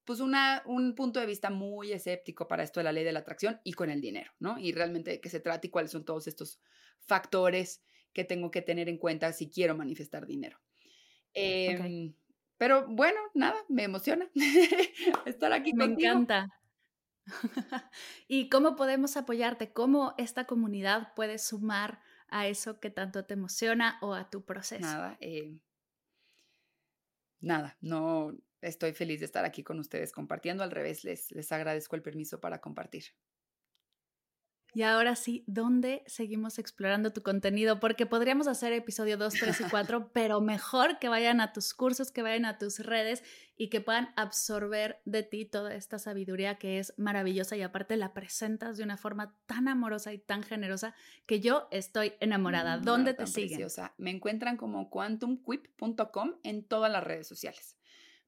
[0.04, 3.20] pues una, un punto de vista muy escéptico para esto de la ley de la
[3.20, 4.58] atracción y con el dinero, ¿no?
[4.58, 6.60] Y realmente de qué se trata y cuáles son todos estos
[6.98, 7.82] factores
[8.12, 10.60] que tengo que tener en cuenta si quiero manifestar dinero.
[11.32, 12.14] Em,
[12.58, 14.30] pero bueno, nada, me emociona
[15.26, 16.14] estar aquí me contigo.
[16.14, 16.48] Me encanta.
[18.28, 19.72] ¿Y cómo podemos apoyarte?
[19.72, 24.82] ¿Cómo esta comunidad puede sumar a eso que tanto te emociona o a tu proceso?
[24.82, 25.58] Nada, eh,
[27.40, 30.62] nada, no estoy feliz de estar aquí con ustedes compartiendo.
[30.62, 33.04] Al revés, les, les agradezco el permiso para compartir.
[34.74, 37.78] Y ahora sí, ¿dónde seguimos explorando tu contenido?
[37.78, 42.10] Porque podríamos hacer episodio 2, 3 y 4, pero mejor que vayan a tus cursos,
[42.10, 43.22] que vayan a tus redes
[43.56, 48.14] y que puedan absorber de ti toda esta sabiduría que es maravillosa y aparte la
[48.14, 52.78] presentas de una forma tan amorosa y tan generosa que yo estoy enamorada.
[52.78, 53.50] Mm, ¿Dónde no, te siguen?
[53.50, 53.94] preciosa.
[53.96, 57.76] Me encuentran como quantumquip.com en todas las redes sociales.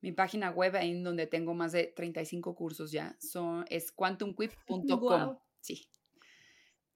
[0.01, 5.39] Mi página web, en donde tengo más de 35 cursos ya, son, es quantumquip.com.
[5.61, 5.89] Sí.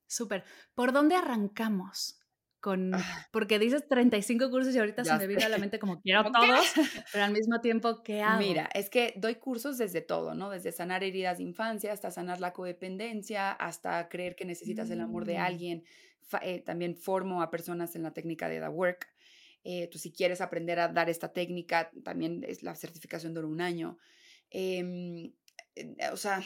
[0.07, 0.45] Súper.
[0.75, 2.17] ¿Por dónde arrancamos?
[2.61, 3.27] Con, Ah.
[3.33, 6.25] porque dices 35 cursos y ahorita Ya se me vino a la mente como quiero
[6.31, 6.35] todos,
[7.13, 8.39] pero al mismo tiempo, ¿qué hago?
[8.39, 10.51] Mira, es que doy cursos desde todo, ¿no?
[10.51, 15.25] Desde sanar heridas de infancia hasta sanar la codependencia, hasta creer que necesitas el amor
[15.25, 15.41] de Mm.
[15.41, 15.85] alguien.
[16.43, 19.09] Eh, también formo a personas en la técnica de The Work.
[19.65, 23.61] Eh, tú si quieres aprender a dar esta técnica, también es la certificación dura un
[23.61, 23.99] año.
[24.51, 25.33] Eh,
[26.13, 26.43] o sea,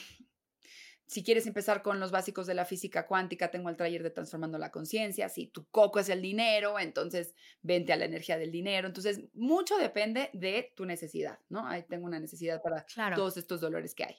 [1.06, 4.58] si quieres empezar con los básicos de la física cuántica, tengo el taller de Transformando
[4.58, 5.28] la Conciencia.
[5.28, 8.88] Si tu coco es el dinero, entonces vente a la energía del dinero.
[8.88, 11.66] Entonces, mucho depende de tu necesidad, ¿no?
[11.68, 13.16] Ahí tengo una necesidad para Claro.
[13.16, 14.16] todos estos dolores que hay.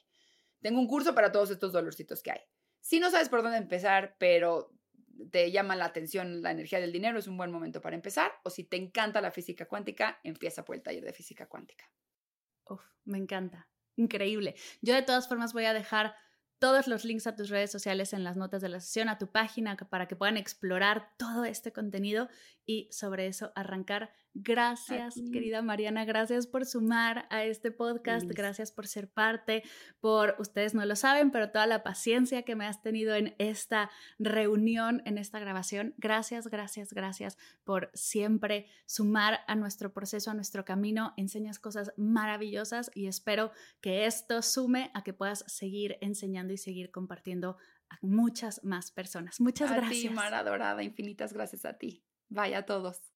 [0.62, 2.40] Tengo un curso para todos estos dolorcitos que hay.
[2.80, 4.72] Si no sabes por dónde empezar, pero
[5.30, 8.32] te llama la atención la energía del dinero, es un buen momento para empezar.
[8.44, 11.90] O si te encanta la física cuántica, empieza por el taller de física cuántica.
[12.68, 13.68] Uf, me encanta.
[13.96, 14.54] Increíble.
[14.82, 16.14] Yo de todas formas voy a dejar
[16.58, 19.30] todos los links a tus redes sociales en las notas de la sesión, a tu
[19.30, 22.28] página, para que puedan explorar todo este contenido
[22.64, 24.12] y sobre eso arrancar.
[24.38, 29.62] Gracias, querida Mariana, gracias por sumar a este podcast, gracias por ser parte,
[29.98, 33.90] por, ustedes no lo saben, pero toda la paciencia que me has tenido en esta
[34.18, 35.94] reunión, en esta grabación.
[35.96, 41.14] Gracias, gracias, gracias por siempre sumar a nuestro proceso, a nuestro camino.
[41.16, 46.90] Enseñas cosas maravillosas y espero que esto sume a que puedas seguir enseñando y seguir
[46.90, 47.56] compartiendo
[47.88, 49.40] a muchas más personas.
[49.40, 50.02] Muchas a gracias.
[50.02, 52.04] ti, Mara Dorada, infinitas gracias a ti.
[52.28, 53.15] Vaya a todos.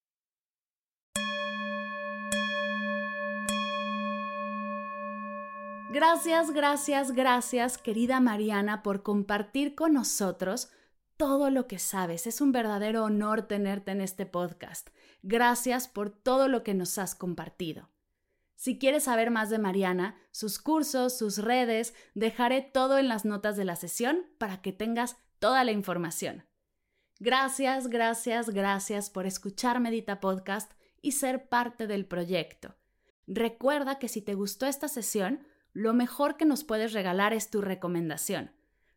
[5.92, 10.70] Gracias, gracias, gracias, querida Mariana, por compartir con nosotros
[11.16, 12.28] todo lo que sabes.
[12.28, 14.90] Es un verdadero honor tenerte en este podcast.
[15.24, 17.90] Gracias por todo lo que nos has compartido.
[18.54, 23.56] Si quieres saber más de Mariana, sus cursos, sus redes, dejaré todo en las notas
[23.56, 26.44] de la sesión para que tengas toda la información.
[27.18, 30.70] Gracias, gracias, gracias por escuchar Medita Podcast
[31.02, 32.76] y ser parte del proyecto.
[33.26, 37.60] Recuerda que si te gustó esta sesión, lo mejor que nos puedes regalar es tu
[37.60, 38.52] recomendación.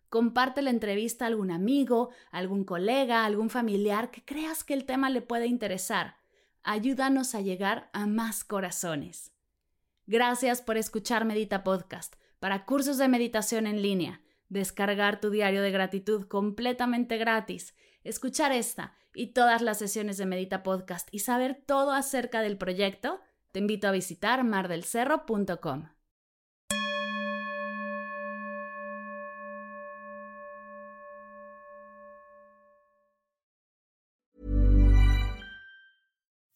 [0.09, 5.09] Comparte la entrevista a algún amigo, algún colega, algún familiar que creas que el tema
[5.09, 6.17] le puede interesar.
[6.61, 9.31] Ayúdanos a llegar a más corazones.
[10.05, 12.15] Gracias por escuchar Medita Podcast.
[12.39, 18.95] Para cursos de meditación en línea, descargar tu diario de gratitud completamente gratis, escuchar esta
[19.15, 23.21] y todas las sesiones de Medita Podcast y saber todo acerca del proyecto,
[23.51, 25.92] te invito a visitar mardelcerro.com.